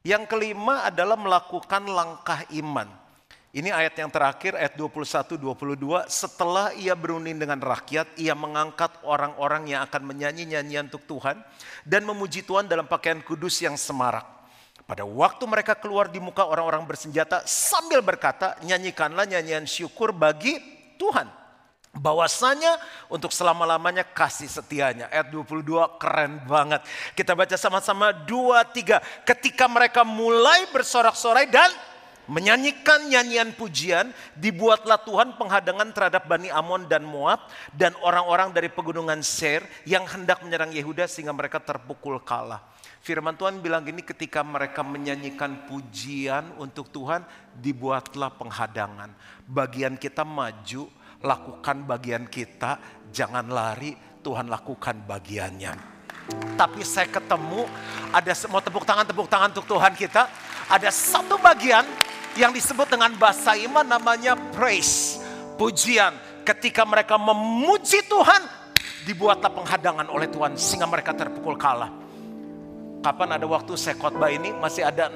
Yang 0.05 0.29
kelima 0.29 0.85
adalah 0.85 1.17
melakukan 1.17 1.89
langkah 1.89 2.45
iman. 2.53 2.85
Ini 3.55 3.71
ayat 3.73 3.97
yang 3.97 4.11
terakhir, 4.13 4.53
ayat 4.53 4.77
21-22. 4.77 6.05
Setelah 6.05 6.69
ia 6.77 6.93
berunding 6.93 7.39
dengan 7.41 7.57
rakyat, 7.57 8.13
ia 8.19 8.37
mengangkat 8.37 8.93
orang-orang 9.01 9.73
yang 9.73 9.81
akan 9.89 10.05
menyanyi 10.05 10.45
nyanyian 10.45 10.85
untuk 10.91 11.07
Tuhan. 11.09 11.41
Dan 11.81 12.05
memuji 12.05 12.45
Tuhan 12.45 12.69
dalam 12.69 12.85
pakaian 12.85 13.23
kudus 13.25 13.63
yang 13.65 13.79
semarak. 13.79 14.27
Pada 14.85 15.01
waktu 15.01 15.49
mereka 15.49 15.73
keluar 15.73 16.13
di 16.13 16.21
muka 16.21 16.45
orang-orang 16.45 16.85
bersenjata 16.85 17.41
sambil 17.49 18.05
berkata, 18.05 18.53
nyanyikanlah 18.61 19.25
nyanyian 19.25 19.65
syukur 19.65 20.13
bagi 20.13 20.61
Tuhan 21.01 21.44
bahwasanya 21.95 22.75
untuk 23.07 23.31
selama-lamanya 23.31 24.03
kasih 24.03 24.51
setianya. 24.51 25.07
Ayat 25.09 25.31
22 25.31 25.99
keren 25.99 26.43
banget. 26.43 26.83
Kita 27.15 27.31
baca 27.33 27.55
sama-sama 27.55 28.11
2 28.11 28.61
3. 28.75 28.99
Ketika 29.23 29.65
mereka 29.71 30.03
mulai 30.03 30.67
bersorak-sorai 30.75 31.47
dan 31.47 31.71
menyanyikan 32.25 33.05
nyanyian 33.05 33.53
pujian, 33.53 34.09
dibuatlah 34.35 34.97
Tuhan 35.05 35.37
penghadangan 35.37 35.93
terhadap 35.93 36.25
Bani 36.25 36.49
Amon 36.49 36.89
dan 36.89 37.05
Moab 37.05 37.47
dan 37.71 37.93
orang-orang 38.01 38.51
dari 38.51 38.67
pegunungan 38.67 39.21
Ser 39.21 39.63
yang 39.85 40.03
hendak 40.09 40.41
menyerang 40.41 40.73
Yehuda 40.73 41.05
sehingga 41.05 41.31
mereka 41.31 41.61
terpukul 41.61 42.19
kalah. 42.21 42.61
Firman 43.05 43.37
Tuhan 43.37 43.61
bilang 43.61 43.85
gini 43.85 44.01
ketika 44.01 44.41
mereka 44.41 44.81
menyanyikan 44.81 45.69
pujian 45.69 46.49
untuk 46.57 46.89
Tuhan, 46.89 47.21
dibuatlah 47.53 48.33
penghadangan. 48.33 49.13
Bagian 49.45 49.93
kita 49.93 50.25
maju, 50.25 50.89
lakukan 51.23 51.87
bagian 51.87 52.27
kita, 52.27 53.05
jangan 53.13 53.47
lari, 53.47 53.95
Tuhan 54.19 54.49
lakukan 54.49 55.05
bagiannya. 55.05 55.95
Tapi 56.57 56.81
saya 56.81 57.05
ketemu 57.05 57.69
ada 58.09 58.33
semua 58.33 58.57
tepuk 58.57 58.81
tangan 58.81 59.05
tepuk 59.05 59.29
tangan 59.29 59.53
untuk 59.53 59.77
Tuhan 59.77 59.93
kita. 59.93 60.25
Ada 60.65 60.89
satu 60.89 61.37
bagian 61.37 61.85
yang 62.33 62.49
disebut 62.49 62.89
dengan 62.89 63.13
bahasa 63.15 63.53
iman 63.53 63.85
namanya 63.85 64.33
praise, 64.57 65.21
pujian. 65.61 66.17
Ketika 66.45 66.85
mereka 66.85 67.17
memuji 67.17 68.05
Tuhan, 68.05 68.41
dibuatlah 69.05 69.53
penghadangan 69.53 70.09
oleh 70.09 70.29
Tuhan 70.29 70.57
sehingga 70.57 70.89
mereka 70.89 71.13
terpukul 71.13 71.57
kalah. 71.57 71.93
Kapan 73.05 73.37
ada 73.37 73.45
waktu 73.45 73.77
saya 73.77 73.93
khotbah 73.93 74.33
ini 74.33 74.49
masih 74.57 74.81
ada 74.81 75.13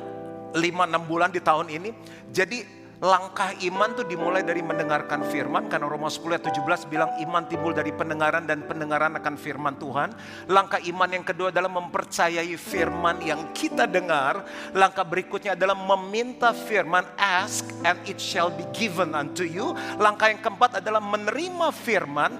5-6 0.54 1.10
bulan 1.10 1.34
di 1.34 1.42
tahun 1.42 1.74
ini. 1.74 1.90
Jadi 2.30 2.79
langkah 3.00 3.56
iman 3.64 3.96
tuh 3.96 4.04
dimulai 4.04 4.44
dari 4.44 4.60
mendengarkan 4.60 5.24
firman 5.24 5.72
karena 5.72 5.88
Roma 5.88 6.12
10 6.12 6.36
ayat 6.36 6.46
17 6.52 6.92
bilang 6.92 7.12
iman 7.24 7.44
timbul 7.48 7.72
dari 7.72 7.96
pendengaran 7.96 8.44
dan 8.44 8.68
pendengaran 8.68 9.16
akan 9.16 9.40
firman 9.40 9.80
Tuhan. 9.80 10.12
Langkah 10.52 10.84
iman 10.84 11.08
yang 11.08 11.24
kedua 11.24 11.48
adalah 11.48 11.72
mempercayai 11.72 12.52
firman 12.60 13.24
yang 13.24 13.56
kita 13.56 13.88
dengar. 13.88 14.44
Langkah 14.76 15.08
berikutnya 15.08 15.56
adalah 15.56 15.80
meminta 15.80 16.52
firman 16.52 17.08
ask 17.16 17.64
and 17.88 17.96
it 18.04 18.20
shall 18.20 18.52
be 18.52 18.68
given 18.76 19.16
unto 19.16 19.48
you. 19.48 19.72
Langkah 19.96 20.28
yang 20.28 20.44
keempat 20.44 20.84
adalah 20.84 21.00
menerima 21.00 21.72
firman. 21.72 22.32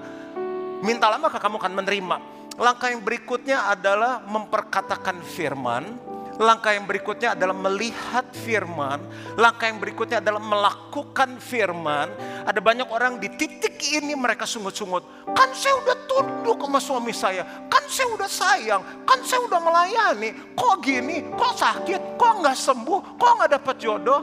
Mintalah 0.84 1.16
maka 1.16 1.40
kamu 1.40 1.56
akan 1.56 1.72
menerima. 1.72 2.16
Langkah 2.60 2.92
yang 2.92 3.00
berikutnya 3.00 3.72
adalah 3.72 4.20
memperkatakan 4.28 5.24
firman 5.24 6.10
Langkah 6.40 6.72
yang 6.72 6.88
berikutnya 6.88 7.36
adalah 7.36 7.52
melihat 7.52 8.24
firman. 8.32 8.96
Langkah 9.36 9.68
yang 9.68 9.76
berikutnya 9.76 10.24
adalah 10.24 10.40
melakukan 10.40 11.36
firman. 11.36 12.08
Ada 12.48 12.64
banyak 12.64 12.88
orang 12.88 13.20
di 13.20 13.28
titik 13.36 13.76
ini 13.92 14.16
mereka 14.16 14.48
sungut-sungut. 14.48 15.04
Kan 15.36 15.52
saya 15.52 15.76
udah 15.84 15.96
tunduk 16.08 16.56
sama 16.64 16.80
suami 16.80 17.12
saya. 17.12 17.44
Kan 17.68 17.84
saya 17.92 18.08
udah 18.16 18.30
sayang. 18.30 18.82
Kan 19.04 19.20
saya 19.20 19.44
udah 19.44 19.60
melayani. 19.60 20.56
Kok 20.56 20.80
gini? 20.80 21.28
Kok 21.28 21.52
sakit? 21.60 22.16
Kok 22.16 22.32
nggak 22.40 22.56
sembuh? 22.56 23.20
Kok 23.20 23.32
nggak 23.36 23.50
dapat 23.60 23.76
jodoh? 23.76 24.22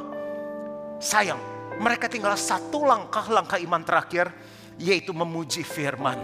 Sayang, 0.98 1.38
mereka 1.78 2.10
tinggal 2.10 2.34
satu 2.34 2.82
langkah, 2.82 3.30
langkah 3.30 3.62
iman 3.62 3.86
terakhir 3.86 4.34
yaitu 4.78 5.10
memuji 5.10 5.66
firman, 5.66 6.18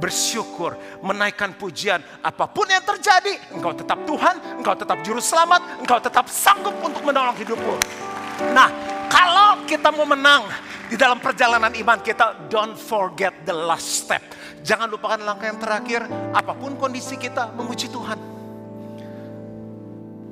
bersyukur, 0.00 0.76
menaikkan 1.04 1.52
pujian. 1.52 2.00
Apa 2.24 2.48
pun 2.48 2.64
yang 2.68 2.80
terjadi, 2.80 3.52
engkau 3.52 3.76
tetap 3.76 4.00
Tuhan, 4.08 4.60
engkau 4.60 4.74
tetap 4.76 4.98
juru 5.04 5.20
selamat, 5.20 5.84
engkau 5.84 6.00
tetap 6.00 6.26
sanggup 6.32 6.72
untuk 6.80 7.04
menolong 7.04 7.36
hidupmu. 7.36 7.76
Nah, 8.56 8.68
kalau 9.12 9.68
kita 9.68 9.92
mau 9.92 10.08
menang 10.08 10.48
di 10.88 10.96
dalam 10.96 11.20
perjalanan 11.20 11.70
iman 11.76 12.00
kita, 12.00 12.48
don't 12.48 12.74
forget 12.74 13.44
the 13.44 13.52
last 13.52 14.08
step. 14.08 14.24
Jangan 14.64 14.88
lupakan 14.88 15.20
langkah 15.20 15.52
yang 15.52 15.60
terakhir, 15.60 16.00
apa 16.32 16.56
pun 16.56 16.80
kondisi 16.80 17.20
kita, 17.20 17.52
memuji 17.52 17.92
Tuhan. 17.92 18.18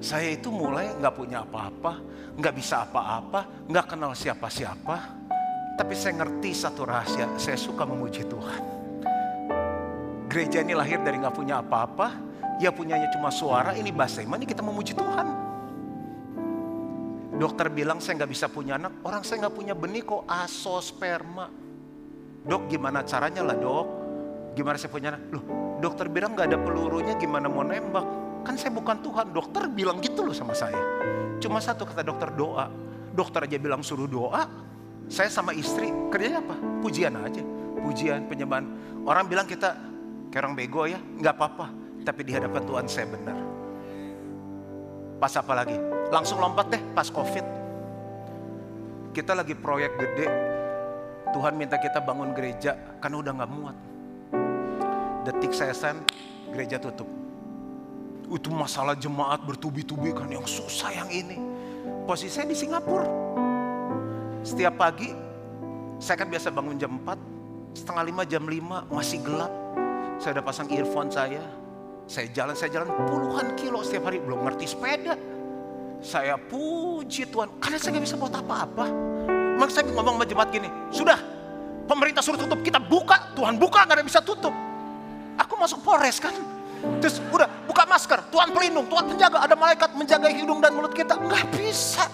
Saya 0.00 0.32
itu 0.32 0.48
mulai 0.48 0.94
nggak 0.96 1.14
punya 1.14 1.44
apa-apa, 1.44 2.00
nggak 2.38 2.54
bisa 2.56 2.86
apa-apa, 2.86 3.66
nggak 3.66 3.86
kenal 3.92 4.14
siapa-siapa 4.14 5.18
tapi 5.78 5.94
saya 5.94 6.18
ngerti 6.18 6.50
satu 6.50 6.82
rahasia, 6.82 7.30
saya 7.38 7.54
suka 7.54 7.86
memuji 7.86 8.26
Tuhan. 8.26 8.62
Gereja 10.26 10.66
ini 10.66 10.74
lahir 10.74 10.98
dari 11.06 11.22
nggak 11.22 11.38
punya 11.38 11.62
apa-apa, 11.62 12.18
ya 12.58 12.74
punyanya 12.74 13.06
cuma 13.14 13.30
suara, 13.30 13.78
ini 13.78 13.94
bahasa 13.94 14.18
iman, 14.26 14.42
ini 14.42 14.48
kita 14.50 14.66
memuji 14.66 14.98
Tuhan. 14.98 15.26
Dokter 17.38 17.70
bilang 17.70 18.02
saya 18.02 18.18
nggak 18.18 18.30
bisa 18.34 18.50
punya 18.50 18.74
anak, 18.74 18.98
orang 19.06 19.22
saya 19.22 19.46
nggak 19.46 19.54
punya 19.54 19.78
benih 19.78 20.02
kok 20.02 20.26
asosperma. 20.26 21.46
Dok 22.42 22.62
gimana 22.66 23.06
caranya 23.06 23.46
lah 23.46 23.54
dok? 23.54 23.86
Gimana 24.58 24.74
saya 24.74 24.90
punya 24.90 25.14
anak? 25.14 25.22
Loh 25.30 25.44
dokter 25.78 26.10
bilang 26.10 26.34
nggak 26.34 26.50
ada 26.50 26.58
pelurunya 26.58 27.14
gimana 27.14 27.46
mau 27.46 27.62
nembak? 27.62 28.02
Kan 28.42 28.58
saya 28.58 28.74
bukan 28.74 28.98
Tuhan, 28.98 29.30
dokter 29.30 29.70
bilang 29.70 30.02
gitu 30.02 30.26
loh 30.26 30.34
sama 30.34 30.58
saya. 30.58 30.78
Cuma 31.38 31.62
satu 31.62 31.86
kata 31.86 32.02
dokter 32.02 32.34
doa. 32.34 32.66
Dokter 33.14 33.46
aja 33.46 33.58
bilang 33.58 33.82
suruh 33.82 34.06
doa, 34.06 34.46
saya 35.08 35.32
sama 35.32 35.56
istri 35.56 35.88
kerjanya 36.12 36.44
apa? 36.44 36.56
Pujian 36.84 37.16
aja. 37.16 37.40
Pujian, 37.80 38.28
penyembahan. 38.28 38.68
Orang 39.08 39.24
bilang 39.24 39.48
kita 39.48 39.72
kayak 40.28 40.44
orang 40.44 40.54
bego 40.54 40.84
ya, 40.84 41.00
nggak 41.00 41.34
apa-apa. 41.34 41.66
Tapi 42.04 42.20
di 42.28 42.32
hadapan 42.36 42.62
Tuhan 42.68 42.86
saya 42.86 43.08
benar. 43.08 43.38
Pas 45.16 45.32
apa 45.34 45.52
lagi? 45.56 45.76
Langsung 46.12 46.38
lompat 46.38 46.68
deh 46.68 46.82
pas 46.92 47.08
COVID. 47.08 47.46
Kita 49.16 49.32
lagi 49.32 49.56
proyek 49.56 49.96
gede. 49.96 50.28
Tuhan 51.32 51.56
minta 51.56 51.80
kita 51.80 52.04
bangun 52.04 52.36
gereja 52.36 52.76
karena 53.00 53.16
udah 53.24 53.32
nggak 53.32 53.50
muat. 53.50 53.76
Detik 55.24 55.52
saya 55.56 55.72
sen, 55.72 56.04
gereja 56.52 56.76
tutup. 56.76 57.08
Itu 58.28 58.52
masalah 58.52 58.92
jemaat 58.92 59.40
bertubi-tubi 59.44 60.12
kan 60.12 60.28
yang 60.28 60.44
susah 60.44 60.92
yang 60.92 61.08
ini. 61.08 61.40
Posisi 62.04 62.32
saya 62.40 62.48
di 62.48 62.56
Singapura 62.56 63.27
setiap 64.48 64.80
pagi 64.80 65.12
saya 65.98 66.16
kan 66.16 66.30
biasa 66.30 66.48
bangun 66.54 66.78
jam 66.78 66.94
4, 66.94 67.76
setengah 67.76 68.22
5 68.24 68.30
jam 68.30 68.42
5 68.46 68.94
masih 68.94 69.18
gelap. 69.20 69.52
Saya 70.22 70.38
udah 70.38 70.44
pasang 70.46 70.70
earphone 70.70 71.10
saya. 71.10 71.42
Saya 72.08 72.30
jalan, 72.32 72.54
saya 72.56 72.70
jalan 72.72 72.88
puluhan 73.04 73.52
kilo 73.58 73.84
setiap 73.84 74.08
hari. 74.08 74.22
Belum 74.22 74.40
ngerti 74.46 74.64
sepeda. 74.70 75.18
Saya 75.98 76.38
puji 76.38 77.28
Tuhan. 77.28 77.58
Karena 77.58 77.76
saya 77.76 77.98
gak 77.98 78.04
bisa 78.06 78.16
buat 78.16 78.32
apa-apa. 78.32 78.86
Maka 79.58 79.70
saya 79.74 79.90
ngomong 79.90 80.22
sama 80.22 80.24
jemaat 80.24 80.48
gini. 80.54 80.70
Sudah, 80.94 81.18
pemerintah 81.90 82.22
suruh 82.22 82.38
tutup. 82.38 82.62
Kita 82.62 82.78
buka. 82.78 83.34
Tuhan 83.34 83.58
buka, 83.58 83.84
gak 83.84 84.00
ada 84.00 84.06
bisa 84.06 84.22
tutup. 84.22 84.54
Aku 85.36 85.58
masuk 85.58 85.82
Polres 85.82 86.22
kan. 86.22 86.32
Terus 87.02 87.18
udah 87.34 87.66
buka 87.66 87.84
masker. 87.90 88.22
Tuhan 88.30 88.54
pelindung, 88.54 88.86
Tuhan 88.86 89.04
penjaga. 89.12 89.42
Ada 89.44 89.54
malaikat 89.58 89.90
menjaga 89.98 90.30
hidung 90.30 90.62
dan 90.62 90.72
mulut 90.78 90.94
kita. 90.94 91.18
Gak 91.18 91.44
bisa. 91.58 92.06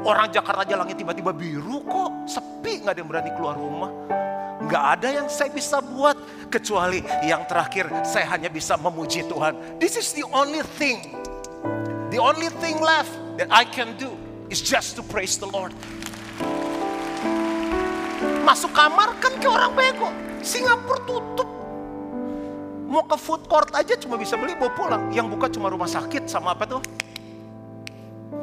Orang 0.00 0.32
Jakarta 0.32 0.64
aja 0.64 0.80
langit 0.80 0.96
tiba-tiba 0.96 1.28
biru 1.36 1.84
kok, 1.84 2.24
sepi 2.24 2.80
nggak 2.80 2.96
ada 2.96 3.00
yang 3.04 3.10
berani 3.12 3.30
keluar 3.36 3.52
rumah. 3.52 3.92
Nggak 4.64 4.84
ada 4.96 5.08
yang 5.12 5.28
saya 5.28 5.52
bisa 5.52 5.84
buat 5.84 6.16
kecuali 6.48 7.04
yang 7.24 7.44
terakhir 7.44 7.84
saya 8.04 8.24
hanya 8.32 8.48
bisa 8.48 8.80
memuji 8.80 9.28
Tuhan. 9.28 9.76
This 9.76 10.00
is 10.00 10.16
the 10.16 10.24
only 10.32 10.64
thing, 10.80 11.04
the 12.08 12.16
only 12.16 12.48
thing 12.64 12.80
left 12.80 13.12
that 13.36 13.52
I 13.52 13.68
can 13.68 13.92
do 14.00 14.16
is 14.48 14.64
just 14.64 14.96
to 14.96 15.02
praise 15.04 15.36
the 15.36 15.48
Lord. 15.48 15.76
Masuk 18.40 18.72
kamar 18.72 19.20
kan 19.20 19.36
ke 19.36 19.48
orang 19.48 19.76
bego, 19.76 20.08
Singapura 20.40 21.00
tutup. 21.04 21.48
Mau 22.88 23.04
ke 23.04 23.20
food 23.20 23.44
court 23.46 23.70
aja 23.76 24.00
cuma 24.00 24.16
bisa 24.16 24.34
beli 24.34 24.56
bawa 24.56 24.72
pulang. 24.72 25.02
Yang 25.12 25.26
buka 25.36 25.46
cuma 25.52 25.68
rumah 25.68 25.86
sakit 25.86 26.24
sama 26.24 26.56
apa 26.56 26.64
tuh? 26.66 26.82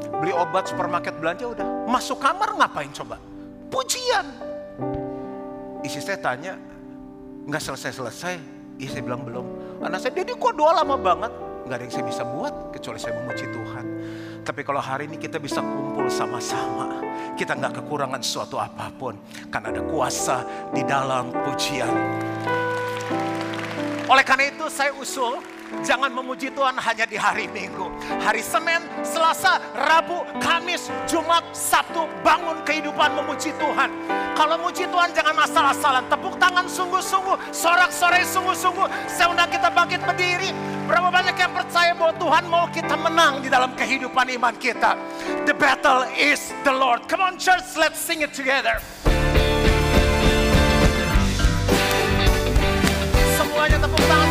Beli 0.10 0.34
obat 0.34 0.72
supermarket 0.72 1.16
belanja 1.20 1.46
udah. 1.48 1.68
Masuk 1.88 2.20
kamar 2.20 2.56
ngapain 2.56 2.92
coba? 2.92 3.20
Pujian. 3.68 4.28
Isi 5.84 6.00
saya 6.04 6.20
tanya, 6.20 6.60
nggak 7.48 7.62
selesai-selesai. 7.64 8.36
Isi 8.78 8.92
saya 8.94 9.04
bilang 9.04 9.24
belum. 9.24 9.46
Anak 9.84 10.04
saya, 10.04 10.14
Dedi 10.14 10.34
kok 10.36 10.54
doa 10.56 10.84
lama 10.84 10.96
banget? 10.98 11.32
Nggak 11.68 11.76
ada 11.76 11.84
yang 11.84 11.94
saya 11.94 12.06
bisa 12.08 12.24
buat 12.24 12.54
kecuali 12.72 13.00
saya 13.00 13.14
memuji 13.20 13.46
Tuhan. 13.52 13.86
Tapi 14.48 14.62
kalau 14.64 14.80
hari 14.80 15.12
ini 15.12 15.20
kita 15.20 15.36
bisa 15.44 15.60
kumpul 15.60 16.08
sama-sama, 16.08 17.04
kita 17.36 17.60
nggak 17.60 17.84
kekurangan 17.84 18.24
suatu 18.24 18.56
apa 18.56 18.88
pun. 18.96 19.20
Karena 19.52 19.76
ada 19.76 19.84
kuasa 19.84 20.48
di 20.72 20.88
dalam 20.88 21.36
pujian. 21.44 21.92
Oleh 24.08 24.24
karena 24.24 24.48
itu 24.48 24.72
saya 24.72 24.96
usul 24.96 25.57
Jangan 25.84 26.12
memuji 26.12 26.48
Tuhan 26.52 26.80
hanya 26.80 27.04
di 27.04 27.20
hari 27.20 27.52
Minggu. 27.52 27.92
Hari 28.24 28.40
Senin, 28.40 28.84
Selasa, 29.04 29.60
Rabu, 29.76 30.24
Kamis, 30.40 30.88
Jumat, 31.04 31.44
Sabtu, 31.52 32.08
bangun 32.24 32.64
kehidupan 32.64 33.12
memuji 33.20 33.52
Tuhan. 33.60 33.92
Kalau 34.38 34.56
muji 34.62 34.88
Tuhan 34.88 35.12
jangan 35.12 35.36
masalah-salah. 35.36 36.04
Tepuk 36.08 36.40
tangan 36.40 36.70
sungguh-sungguh, 36.70 37.52
sorak-sorai 37.52 38.24
sungguh-sungguh. 38.24 38.88
Saya 39.12 39.34
undang 39.34 39.52
kita 39.52 39.68
bangkit 39.68 40.02
berdiri. 40.08 40.56
Berapa 40.88 41.12
banyak 41.12 41.36
yang 41.36 41.52
percaya 41.52 41.92
bahwa 41.92 42.14
Tuhan 42.16 42.44
mau 42.48 42.66
kita 42.72 42.96
menang 42.96 43.44
di 43.44 43.52
dalam 43.52 43.76
kehidupan 43.76 44.32
iman 44.40 44.56
kita. 44.56 44.96
The 45.44 45.52
battle 45.52 46.08
is 46.16 46.56
the 46.64 46.72
Lord. 46.72 47.12
Come 47.12 47.20
on 47.20 47.36
church, 47.36 47.76
let's 47.76 48.00
sing 48.00 48.24
it 48.24 48.32
together. 48.32 48.80
Semuanya 53.36 53.78
tepuk 53.84 54.04
tangan 54.08 54.27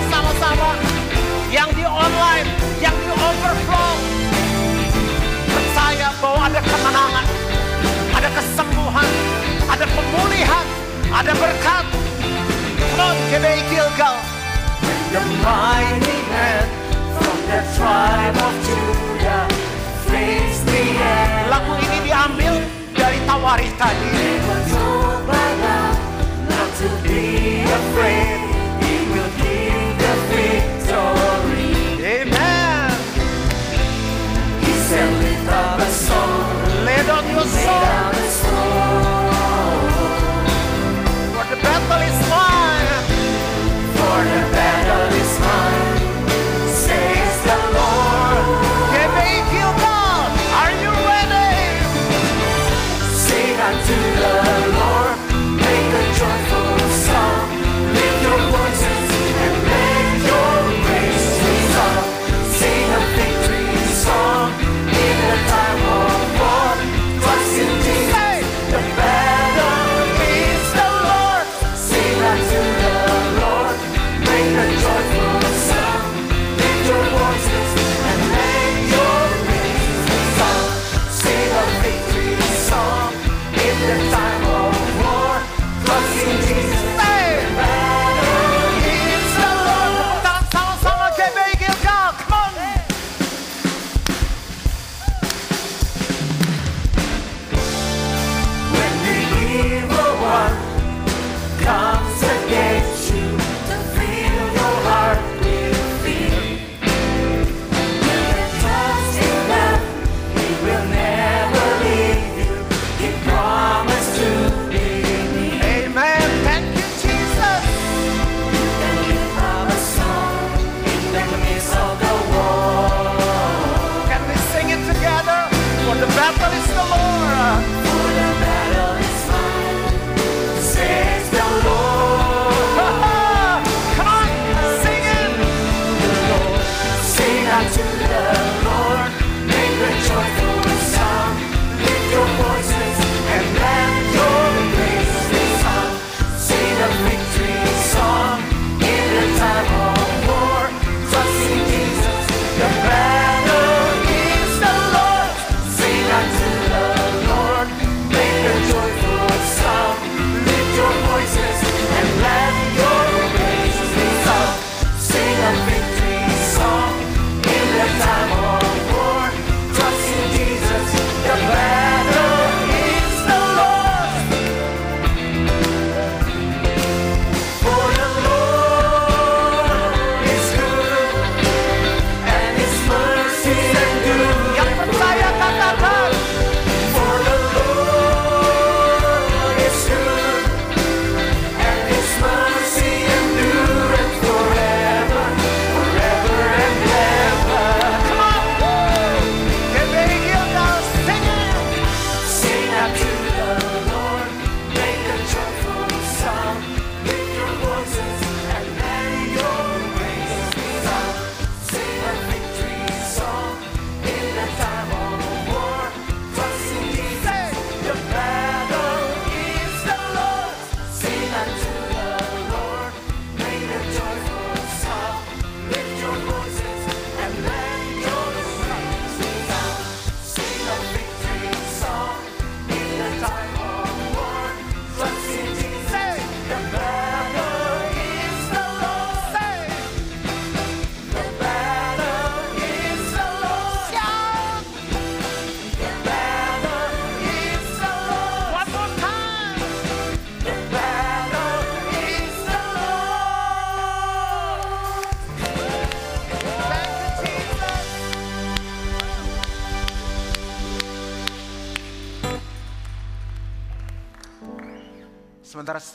yang 1.67 1.75
di 1.75 1.83
online, 1.83 2.49
yang 2.79 2.95
di 2.95 3.11
overflow. 3.11 3.95
Percaya 5.51 6.15
bahwa 6.23 6.41
ada 6.47 6.61
kemenangan, 6.63 7.27
ada 8.15 8.29
kesembuhan, 8.31 9.11
ada 9.67 9.87
pemulihan, 9.91 10.67
ada 11.11 11.33
berkat. 11.35 11.85
Non 12.95 13.19
kebei 13.35 13.67
Gilgal. 13.67 14.15
The 15.11 15.23
mighty 15.43 16.19
hand 16.31 16.71
from 17.19 17.39
the 17.51 17.61
tribe 17.75 18.39
of 18.39 18.55
Judah 18.63 19.51
frees 20.07 20.63
the 20.71 20.83
end. 20.95 21.51
Lagu 21.51 21.75
ini 21.83 21.99
diambil 22.07 22.63
dari 22.95 23.19
Tawarita. 23.27 23.91
They 23.91 24.39
were 24.39 24.65
told 24.71 25.21
by 25.27 25.51
God 25.59 25.99
not 26.47 26.71
to 26.79 26.89
be 27.03 27.67
afraid. 27.67 28.36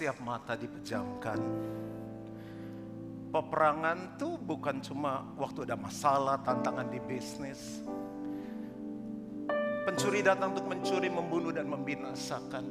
setiap 0.01 0.17
mata 0.25 0.57
dipejamkan. 0.57 1.37
Peperangan 3.29 4.17
tuh 4.17 4.33
bukan 4.33 4.81
cuma 4.81 5.29
waktu 5.37 5.61
ada 5.61 5.77
masalah, 5.77 6.41
tantangan 6.41 6.89
di 6.89 6.97
bisnis. 6.97 7.85
Pencuri 9.85 10.25
datang 10.25 10.57
untuk 10.57 10.65
mencuri, 10.65 11.05
membunuh, 11.05 11.53
dan 11.53 11.69
membinasakan. 11.69 12.65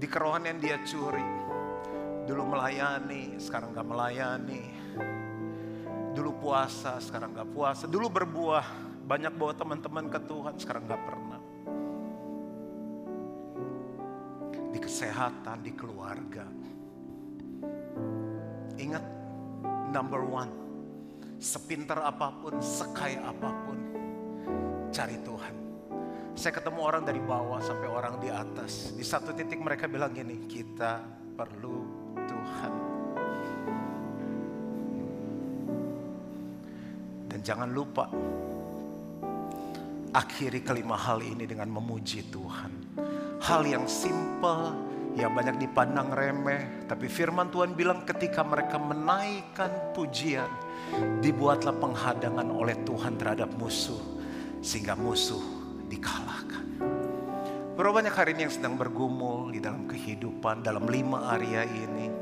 Di 0.00 0.06
kerohanian 0.08 0.56
dia 0.56 0.80
curi. 0.88 1.28
Dulu 2.24 2.48
melayani, 2.48 3.36
sekarang 3.36 3.76
gak 3.76 3.84
melayani. 3.84 4.72
Dulu 6.16 6.32
puasa, 6.40 6.96
sekarang 6.96 7.36
gak 7.36 7.52
puasa. 7.52 7.84
Dulu 7.84 8.08
berbuah, 8.08 8.64
banyak 9.04 9.36
bawa 9.36 9.52
teman-teman 9.52 10.08
ke 10.08 10.16
Tuhan, 10.24 10.56
sekarang 10.56 10.88
gak 10.88 11.02
pernah 11.04 11.29
kesehatan 15.00 15.64
di 15.64 15.72
keluarga. 15.72 16.44
Ingat, 18.76 19.00
number 19.96 20.20
one, 20.20 20.52
sepinter 21.40 21.96
apa 22.04 22.28
pun, 22.28 22.60
sekaya 22.60 23.32
apa 23.32 23.48
pun, 23.64 23.78
cari 24.92 25.16
Tuhan. 25.24 25.54
Saya 26.36 26.52
ketemu 26.52 26.84
orang 26.84 27.08
dari 27.08 27.16
bawah 27.16 27.64
sampai 27.64 27.88
orang 27.88 28.20
di 28.20 28.28
atas. 28.28 28.92
Di 28.92 29.00
satu 29.00 29.32
titik 29.32 29.56
mereka 29.64 29.88
bilang 29.88 30.12
gini, 30.12 30.44
kita 30.44 31.00
perlu 31.32 31.80
Tuhan. 32.28 32.72
Dan 37.24 37.40
jangan 37.40 37.72
lupa, 37.72 38.04
akhiri 40.12 40.60
kelima 40.60 41.00
hal 41.00 41.24
ini 41.24 41.48
dengan 41.48 41.72
memuji 41.72 42.20
Tuhan. 42.28 43.00
Hal 43.40 43.64
yang 43.64 43.88
simple, 43.88 44.89
yang 45.18 45.34
banyak 45.34 45.58
dipandang 45.58 46.14
remeh. 46.14 46.86
Tapi 46.86 47.06
firman 47.10 47.50
Tuhan 47.50 47.74
bilang 47.74 48.06
ketika 48.06 48.46
mereka 48.46 48.78
menaikkan 48.78 49.94
pujian, 49.94 50.50
dibuatlah 51.18 51.74
penghadangan 51.74 52.46
oleh 52.50 52.76
Tuhan 52.86 53.18
terhadap 53.18 53.50
musuh. 53.58 53.98
Sehingga 54.60 54.94
musuh 54.94 55.40
dikalahkan. 55.88 56.64
Berapa 57.74 58.04
banyak 58.04 58.14
hari 58.14 58.36
ini 58.36 58.44
yang 58.44 58.54
sedang 58.54 58.74
bergumul 58.76 59.56
di 59.56 59.58
dalam 59.58 59.88
kehidupan, 59.88 60.60
dalam 60.60 60.84
lima 60.84 61.32
area 61.32 61.64
ini. 61.64 62.12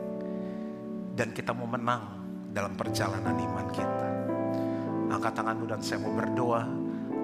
Dan 1.18 1.34
kita 1.34 1.51
mau 1.51 1.66
menang 1.66 2.03
dalam 2.55 2.78
perjalanan 2.78 3.34
iman 3.34 3.66
kita. 3.74 4.09
Angkat 5.09 5.32
tanganmu 5.34 5.66
dan 5.66 5.82
saya 5.82 5.99
mau 5.99 6.14
berdoa. 6.14 6.62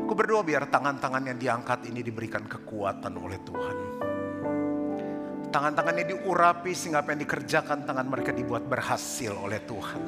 Aku 0.04 0.12
berdoa 0.18 0.42
biar 0.42 0.66
tangan-tangan 0.66 1.30
yang 1.30 1.38
diangkat 1.38 1.86
ini 1.88 2.02
diberikan 2.02 2.44
kekuatan 2.44 3.14
oleh 3.16 3.38
Tuhan. 3.46 4.13
Tangan-tangannya 5.54 6.10
diurapi 6.10 6.74
sehingga 6.74 7.06
apa 7.06 7.14
yang 7.14 7.22
dikerjakan 7.22 7.86
tangan 7.86 8.10
mereka 8.10 8.34
dibuat 8.34 8.66
berhasil 8.66 9.30
oleh 9.38 9.62
Tuhan. 9.62 10.02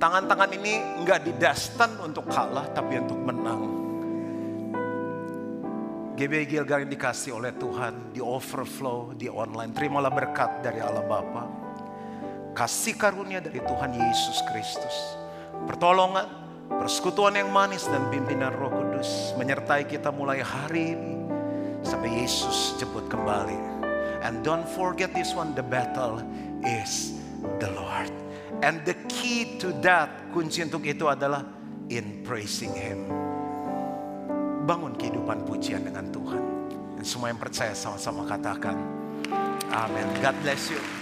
Tangan-tangan 0.00 0.56
ini 0.56 1.04
enggak 1.04 1.20
didastan 1.20 2.00
untuk 2.00 2.24
kalah 2.32 2.64
tapi 2.72 2.96
untuk 2.96 3.20
menang. 3.20 3.60
GBI 6.16 6.48
Gilgal 6.48 6.88
yang 6.88 6.92
dikasih 6.96 7.36
oleh 7.36 7.52
Tuhan 7.60 8.16
di 8.16 8.24
overflow, 8.24 9.12
di 9.12 9.28
online. 9.28 9.76
Terimalah 9.76 10.08
berkat 10.08 10.64
dari 10.64 10.80
Allah 10.80 11.04
Bapa. 11.04 11.44
Kasih 12.56 12.96
karunia 12.96 13.44
dari 13.44 13.60
Tuhan 13.60 13.92
Yesus 13.92 14.40
Kristus. 14.48 14.96
Pertolongan, 15.68 16.24
persekutuan 16.72 17.36
yang 17.36 17.52
manis 17.52 17.84
dan 17.84 18.08
pimpinan 18.08 18.56
roh 18.56 18.72
kudus. 18.72 19.36
Menyertai 19.36 19.84
kita 19.84 20.08
mulai 20.08 20.40
hari 20.40 20.96
ini. 20.96 21.16
Sampai 21.84 22.24
Yesus 22.24 22.80
jemput 22.80 23.04
kembali. 23.12 23.79
And 24.20 24.44
don't 24.44 24.68
forget 24.68 25.16
this 25.16 25.32
one, 25.32 25.56
the 25.56 25.64
battle 25.64 26.20
is 26.64 27.16
the 27.58 27.72
Lord. 27.72 28.12
And 28.60 28.84
the 28.84 28.94
key 29.08 29.56
to 29.64 29.72
that, 29.80 30.30
kunci 30.36 30.60
untuk 30.60 30.84
itu 30.84 31.08
adalah 31.08 31.42
in 31.88 32.20
praising 32.22 32.76
Him 32.76 33.08
bangun 34.68 34.94
kehidupan 34.94 35.48
pujian 35.48 35.82
dengan 35.82 36.06
Tuhan. 36.12 36.42
Dan 37.00 37.04
semua 37.04 37.32
yang 37.32 37.40
percaya 37.40 37.72
sama-sama 37.72 38.28
katakan, 38.28 38.76
Amin. 39.72 40.06
God 40.20 40.36
bless 40.44 40.68
you. 40.68 40.99